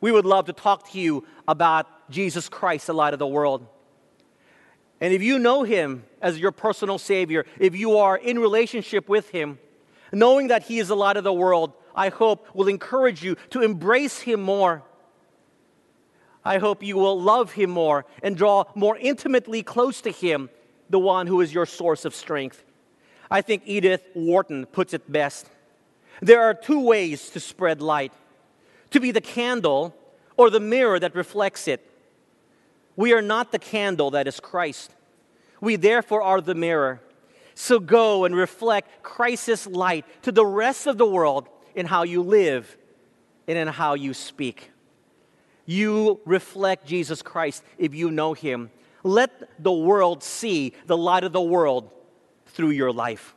We 0.00 0.12
would 0.12 0.26
love 0.26 0.46
to 0.46 0.52
talk 0.52 0.90
to 0.90 0.98
you 1.00 1.24
about 1.48 2.10
Jesus 2.10 2.48
Christ, 2.48 2.86
the 2.86 2.94
light 2.94 3.14
of 3.14 3.18
the 3.18 3.26
world. 3.26 3.66
And 5.02 5.12
if 5.12 5.20
you 5.20 5.40
know 5.40 5.64
Him 5.64 6.04
as 6.20 6.38
your 6.38 6.52
personal 6.52 6.96
Savior, 6.96 7.44
if 7.58 7.74
you 7.74 7.98
are 7.98 8.16
in 8.16 8.38
relationship 8.38 9.08
with 9.08 9.30
Him, 9.30 9.58
knowing 10.12 10.46
that 10.46 10.62
He 10.62 10.78
is 10.78 10.86
the 10.86 10.96
light 10.96 11.16
of 11.16 11.24
the 11.24 11.32
world, 11.32 11.72
I 11.92 12.08
hope 12.08 12.54
will 12.54 12.68
encourage 12.68 13.20
you 13.24 13.34
to 13.50 13.62
embrace 13.62 14.20
Him 14.20 14.40
more. 14.40 14.84
I 16.44 16.58
hope 16.58 16.84
you 16.84 16.96
will 16.96 17.20
love 17.20 17.50
Him 17.50 17.70
more 17.70 18.06
and 18.22 18.36
draw 18.36 18.66
more 18.76 18.96
intimately 18.96 19.64
close 19.64 20.00
to 20.02 20.12
Him, 20.12 20.50
the 20.88 21.00
one 21.00 21.26
who 21.26 21.40
is 21.40 21.52
your 21.52 21.66
source 21.66 22.04
of 22.04 22.14
strength. 22.14 22.62
I 23.28 23.40
think 23.42 23.64
Edith 23.66 24.04
Wharton 24.14 24.66
puts 24.66 24.94
it 24.94 25.10
best. 25.10 25.50
There 26.20 26.42
are 26.42 26.54
two 26.54 26.78
ways 26.78 27.28
to 27.30 27.40
spread 27.40 27.82
light 27.82 28.12
to 28.92 29.00
be 29.00 29.10
the 29.10 29.20
candle 29.20 29.96
or 30.36 30.48
the 30.48 30.60
mirror 30.60 31.00
that 31.00 31.16
reflects 31.16 31.66
it. 31.66 31.91
We 32.96 33.12
are 33.12 33.22
not 33.22 33.52
the 33.52 33.58
candle 33.58 34.10
that 34.12 34.26
is 34.26 34.40
Christ. 34.40 34.94
We 35.60 35.76
therefore 35.76 36.22
are 36.22 36.40
the 36.40 36.54
mirror. 36.54 37.00
So 37.54 37.78
go 37.78 38.24
and 38.24 38.34
reflect 38.34 39.02
Christ's 39.02 39.66
light 39.66 40.04
to 40.22 40.32
the 40.32 40.44
rest 40.44 40.86
of 40.86 40.98
the 40.98 41.06
world 41.06 41.48
in 41.74 41.86
how 41.86 42.02
you 42.02 42.22
live 42.22 42.76
and 43.46 43.56
in 43.56 43.68
how 43.68 43.94
you 43.94 44.14
speak. 44.14 44.70
You 45.64 46.20
reflect 46.24 46.86
Jesus 46.86 47.22
Christ 47.22 47.62
if 47.78 47.94
you 47.94 48.10
know 48.10 48.32
him. 48.32 48.70
Let 49.04 49.62
the 49.62 49.72
world 49.72 50.22
see 50.22 50.74
the 50.86 50.96
light 50.96 51.24
of 51.24 51.32
the 51.32 51.40
world 51.40 51.90
through 52.46 52.70
your 52.70 52.92
life. 52.92 53.34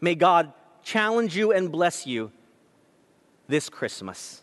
May 0.00 0.14
God 0.14 0.52
challenge 0.82 1.36
you 1.36 1.52
and 1.52 1.70
bless 1.70 2.06
you 2.06 2.32
this 3.48 3.68
Christmas. 3.68 4.42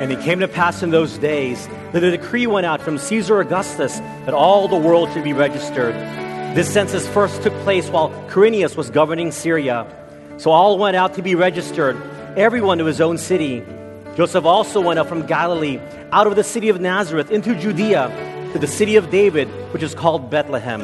And 0.00 0.10
it 0.10 0.20
came 0.20 0.40
to 0.40 0.48
pass 0.48 0.82
in 0.82 0.90
those 0.90 1.18
days 1.18 1.68
that 1.92 2.02
a 2.02 2.10
decree 2.10 2.46
went 2.46 2.66
out 2.66 2.82
from 2.82 2.98
Caesar 2.98 3.40
Augustus 3.40 4.00
that 4.26 4.34
all 4.34 4.66
the 4.66 4.76
world 4.76 5.12
should 5.12 5.24
be 5.24 5.32
registered. 5.32 5.94
This 6.56 6.72
census 6.72 7.08
first 7.08 7.42
took 7.42 7.52
place 7.62 7.88
while 7.88 8.10
Quirinius 8.28 8.76
was 8.76 8.90
governing 8.90 9.32
Syria. 9.32 9.86
So 10.36 10.50
all 10.50 10.78
went 10.78 10.96
out 10.96 11.14
to 11.14 11.22
be 11.22 11.36
registered, 11.36 11.96
everyone 12.36 12.78
to 12.78 12.84
his 12.84 13.00
own 13.00 13.18
city. 13.18 13.64
Joseph 14.16 14.44
also 14.44 14.80
went 14.80 14.98
up 14.98 15.08
from 15.08 15.26
Galilee, 15.26 15.80
out 16.12 16.26
of 16.26 16.36
the 16.36 16.44
city 16.44 16.68
of 16.68 16.80
Nazareth, 16.80 17.30
into 17.30 17.54
Judea, 17.54 18.08
to 18.52 18.58
the 18.58 18.66
city 18.66 18.96
of 18.96 19.10
David, 19.10 19.48
which 19.72 19.82
is 19.82 19.94
called 19.94 20.30
Bethlehem, 20.30 20.82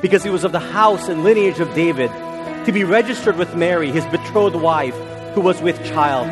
because 0.00 0.22
he 0.22 0.30
was 0.30 0.44
of 0.44 0.52
the 0.52 0.60
house 0.60 1.08
and 1.08 1.24
lineage 1.24 1.60
of 1.60 1.74
David, 1.74 2.10
to 2.64 2.72
be 2.72 2.84
registered 2.84 3.36
with 3.36 3.54
Mary, 3.54 3.90
his 3.90 4.06
betrothed 4.06 4.56
wife, 4.56 4.96
who 5.34 5.40
was 5.40 5.60
with 5.60 5.82
child. 5.86 6.26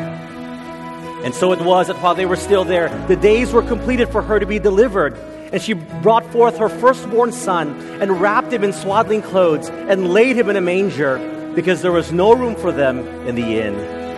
And 1.23 1.35
so 1.35 1.51
it 1.51 1.61
was 1.61 1.87
that 1.87 1.97
while 2.01 2.15
they 2.15 2.25
were 2.25 2.37
still 2.37 2.63
there, 2.63 2.89
the 3.07 3.15
days 3.15 3.51
were 3.51 3.61
completed 3.61 4.09
for 4.09 4.21
her 4.21 4.39
to 4.39 4.45
be 4.45 4.59
delivered. 4.59 5.17
And 5.51 5.61
she 5.61 5.73
brought 5.73 6.25
forth 6.31 6.57
her 6.57 6.69
firstborn 6.69 7.31
son 7.31 7.79
and 8.01 8.21
wrapped 8.21 8.53
him 8.53 8.63
in 8.63 8.71
swaddling 8.71 9.21
clothes 9.21 9.69
and 9.69 10.13
laid 10.13 10.37
him 10.37 10.49
in 10.49 10.55
a 10.55 10.61
manger 10.61 11.17
because 11.55 11.81
there 11.81 11.91
was 11.91 12.11
no 12.11 12.33
room 12.33 12.55
for 12.55 12.71
them 12.71 12.99
in 13.27 13.35
the 13.35 13.59
inn. 13.59 14.08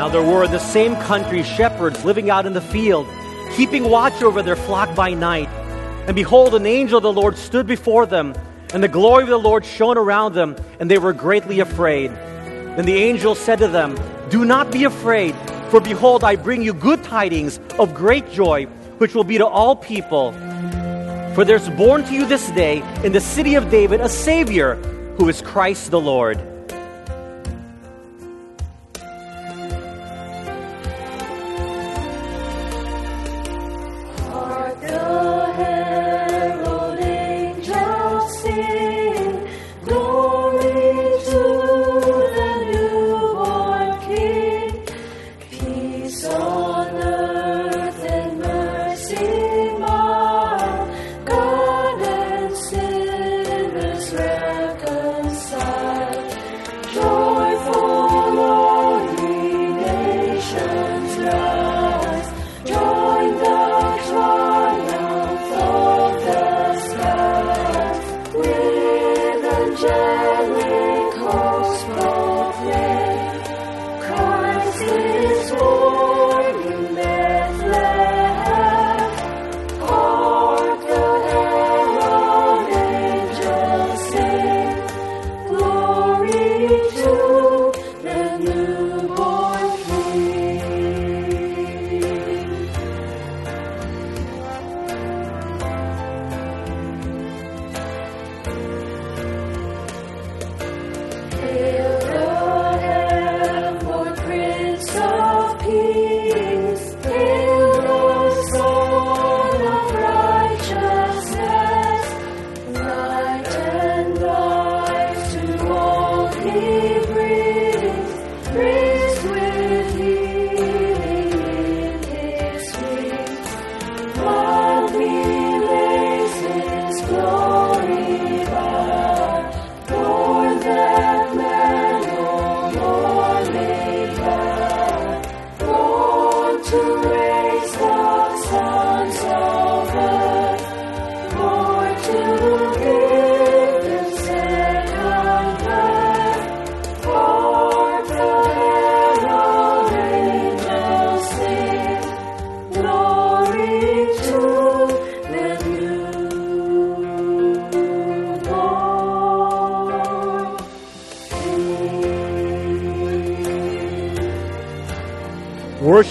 Now 0.00 0.08
there 0.08 0.22
were 0.22 0.44
in 0.44 0.50
the 0.50 0.58
same 0.58 0.96
country 0.96 1.42
shepherds 1.42 2.06
living 2.06 2.30
out 2.30 2.46
in 2.46 2.54
the 2.54 2.62
field, 2.62 3.06
keeping 3.54 3.84
watch 3.84 4.22
over 4.22 4.42
their 4.42 4.56
flock 4.56 4.96
by 4.96 5.12
night. 5.12 5.50
And 6.06 6.16
behold, 6.16 6.54
an 6.54 6.64
angel 6.64 6.96
of 6.96 7.02
the 7.02 7.12
Lord 7.12 7.36
stood 7.36 7.66
before 7.66 8.06
them, 8.06 8.34
and 8.72 8.82
the 8.82 8.88
glory 8.88 9.24
of 9.24 9.28
the 9.28 9.38
Lord 9.38 9.62
shone 9.62 9.98
around 9.98 10.32
them, 10.32 10.56
and 10.78 10.90
they 10.90 10.96
were 10.96 11.12
greatly 11.12 11.60
afraid. 11.60 12.12
Then 12.12 12.86
the 12.86 12.96
angel 12.96 13.34
said 13.34 13.58
to 13.58 13.68
them, 13.68 13.94
Do 14.30 14.46
not 14.46 14.72
be 14.72 14.84
afraid, 14.84 15.34
for 15.68 15.82
behold, 15.82 16.24
I 16.24 16.36
bring 16.36 16.62
you 16.62 16.72
good 16.72 17.04
tidings 17.04 17.60
of 17.78 17.92
great 17.92 18.30
joy, 18.30 18.64
which 18.96 19.14
will 19.14 19.24
be 19.24 19.36
to 19.36 19.46
all 19.46 19.76
people. 19.76 20.32
For 21.34 21.44
there's 21.44 21.68
born 21.68 22.04
to 22.04 22.14
you 22.14 22.24
this 22.24 22.50
day 22.52 22.82
in 23.04 23.12
the 23.12 23.20
city 23.20 23.54
of 23.54 23.70
David 23.70 24.00
a 24.00 24.08
Savior, 24.08 24.76
who 25.18 25.28
is 25.28 25.42
Christ 25.42 25.90
the 25.90 26.00
Lord. 26.00 26.49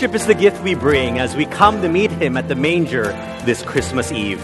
Worship 0.10 0.22
is 0.22 0.28
the 0.28 0.34
gift 0.34 0.64
we 0.64 0.74
bring 0.74 1.20
as 1.20 1.36
we 1.36 1.46
come 1.46 1.84
to 1.84 1.88
meet 1.88 2.10
him 2.10 2.36
at 2.36 2.48
the 2.48 2.56
manger 2.56 3.04
this 3.46 3.62
Christmas 3.62 4.12
Eve. 4.12 4.42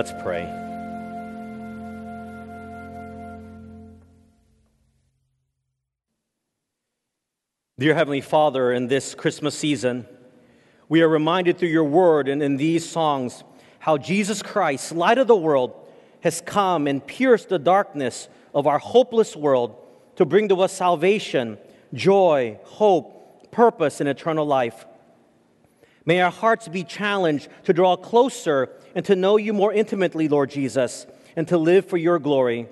Let's 0.00 0.22
pray. 0.22 0.44
Dear 7.78 7.94
Heavenly 7.94 8.22
Father, 8.22 8.72
in 8.72 8.86
this 8.86 9.14
Christmas 9.14 9.54
season, 9.54 10.06
we 10.88 11.02
are 11.02 11.08
reminded 11.08 11.58
through 11.58 11.68
your 11.68 11.84
word 11.84 12.28
and 12.28 12.42
in 12.42 12.56
these 12.56 12.88
songs 12.88 13.44
how 13.78 13.98
Jesus 13.98 14.42
Christ, 14.42 14.92
light 14.92 15.18
of 15.18 15.26
the 15.26 15.36
world, 15.36 15.74
has 16.20 16.40
come 16.40 16.86
and 16.86 17.06
pierced 17.06 17.50
the 17.50 17.58
darkness 17.58 18.30
of 18.54 18.66
our 18.66 18.78
hopeless 18.78 19.36
world 19.36 19.76
to 20.16 20.24
bring 20.24 20.48
to 20.48 20.62
us 20.62 20.72
salvation, 20.72 21.58
joy, 21.92 22.58
hope, 22.62 23.52
purpose, 23.52 24.00
and 24.00 24.08
eternal 24.08 24.46
life. 24.46 24.86
May 26.10 26.22
our 26.22 26.32
hearts 26.32 26.66
be 26.66 26.82
challenged 26.82 27.46
to 27.66 27.72
draw 27.72 27.94
closer 27.94 28.68
and 28.96 29.04
to 29.04 29.14
know 29.14 29.36
you 29.36 29.52
more 29.52 29.72
intimately, 29.72 30.26
Lord 30.26 30.50
Jesus, 30.50 31.06
and 31.36 31.46
to 31.46 31.56
live 31.56 31.86
for 31.86 31.96
your 31.96 32.18
glory. 32.18 32.66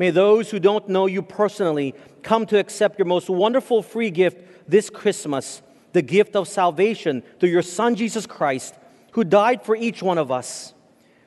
May 0.00 0.10
those 0.10 0.50
who 0.50 0.58
don't 0.58 0.88
know 0.88 1.06
you 1.06 1.22
personally 1.22 1.94
come 2.24 2.44
to 2.46 2.58
accept 2.58 2.98
your 2.98 3.06
most 3.06 3.30
wonderful 3.30 3.84
free 3.84 4.10
gift 4.10 4.68
this 4.68 4.90
Christmas, 4.90 5.62
the 5.92 6.02
gift 6.02 6.34
of 6.34 6.48
salvation 6.48 7.22
through 7.38 7.50
your 7.50 7.62
Son, 7.62 7.94
Jesus 7.94 8.26
Christ, 8.26 8.74
who 9.12 9.22
died 9.22 9.62
for 9.62 9.76
each 9.76 10.02
one 10.02 10.18
of 10.18 10.32
us. 10.32 10.74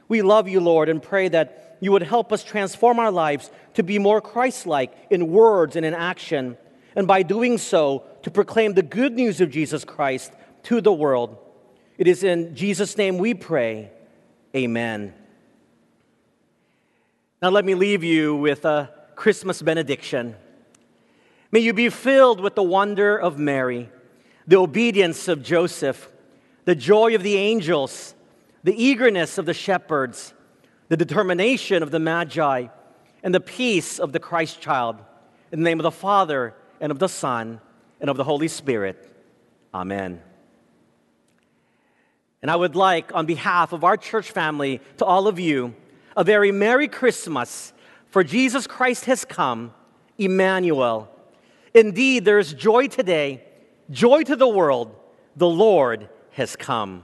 We 0.10 0.22
love 0.22 0.50
you, 0.50 0.60
Lord, 0.60 0.90
and 0.90 1.02
pray 1.02 1.30
that 1.30 1.78
you 1.80 1.94
would 1.94 2.04
help 2.04 2.34
us 2.34 2.44
transform 2.44 3.00
our 3.00 3.12
lives 3.12 3.50
to 3.76 3.84
be 3.84 3.98
more 3.98 4.20
Christ 4.20 4.68
like 4.68 4.92
in 5.10 5.32
words 5.32 5.78
and 5.78 5.86
in 5.86 5.94
action, 5.94 6.58
and 6.98 7.08
by 7.08 7.24
doing 7.24 7.58
so, 7.58 8.04
to 8.24 8.30
proclaim 8.30 8.74
the 8.74 8.84
good 8.84 9.14
news 9.14 9.40
of 9.40 9.50
Jesus 9.50 9.86
Christ 9.86 10.34
to 10.64 10.82
the 10.82 10.93
world. 10.93 11.38
It 11.97 12.07
is 12.07 12.24
in 12.24 12.55
Jesus' 12.55 12.97
name 12.97 13.18
we 13.18 13.34
pray. 13.34 13.91
Amen. 14.55 15.14
Now, 17.41 17.49
let 17.49 17.66
me 17.66 17.76
leave 17.76 18.03
you 18.03 18.36
with 18.36 18.66
a 18.66 18.91
Christmas 19.16 19.62
benediction. 19.62 20.36
May 21.51 21.60
you 21.62 21.74
be 21.74 21.89
filled 21.89 22.39
with 22.39 22.55
the 22.55 22.64
wonder 22.64 23.18
of 23.18 23.39
Mary, 23.39 23.89
the 24.47 24.57
obedience 24.57 25.28
of 25.28 25.43
Joseph, 25.43 26.12
the 26.66 26.76
joy 26.76 27.16
of 27.16 27.24
the 27.24 27.36
angels, 27.36 28.14
the 28.64 28.74
eagerness 28.82 29.38
of 29.38 29.45
the 29.45 29.53
shepherds, 29.53 30.34
the 30.89 30.97
determination 30.97 31.82
of 31.82 31.91
the 31.91 31.99
Magi, 31.99 32.68
and 33.24 33.34
the 33.34 33.39
peace 33.39 33.99
of 33.99 34.12
the 34.12 34.20
Christ 34.20 34.62
child. 34.62 34.97
In 35.51 35.60
the 35.60 35.66
name 35.66 35.80
of 35.80 35.84
the 35.84 35.91
Father, 35.91 36.53
and 36.80 36.91
of 36.91 36.99
the 36.99 37.10
Son, 37.10 37.60
and 37.99 38.10
of 38.10 38.18
the 38.18 38.24
Holy 38.24 38.47
Spirit. 38.47 39.10
Amen. 39.74 40.22
And 42.42 42.50
I 42.50 42.56
would 42.56 42.76
like, 42.76 43.14
on 43.14 43.26
behalf 43.26 43.74
of 43.74 43.84
our 43.84 43.98
church 43.98 44.32
family, 44.32 44.82
to 44.98 45.06
all 45.06 45.28
of 45.28 45.40
you, 45.40 45.76
a 46.16 46.24
very 46.24 46.52
Merry 46.52 46.88
Christmas, 46.88 47.74
for 48.08 48.24
Jesus 48.24 48.66
Christ 48.66 49.06
has 49.06 49.26
come, 49.26 49.74
Emmanuel. 50.18 51.10
Indeed, 51.74 52.26
there 52.26 52.40
is 52.40 52.54
joy 52.54 52.88
today, 52.88 53.44
joy 53.92 54.24
to 54.24 54.36
the 54.36 54.48
world. 54.48 54.96
The 55.36 55.48
Lord 55.48 56.10
has 56.32 56.56
come. 56.56 57.04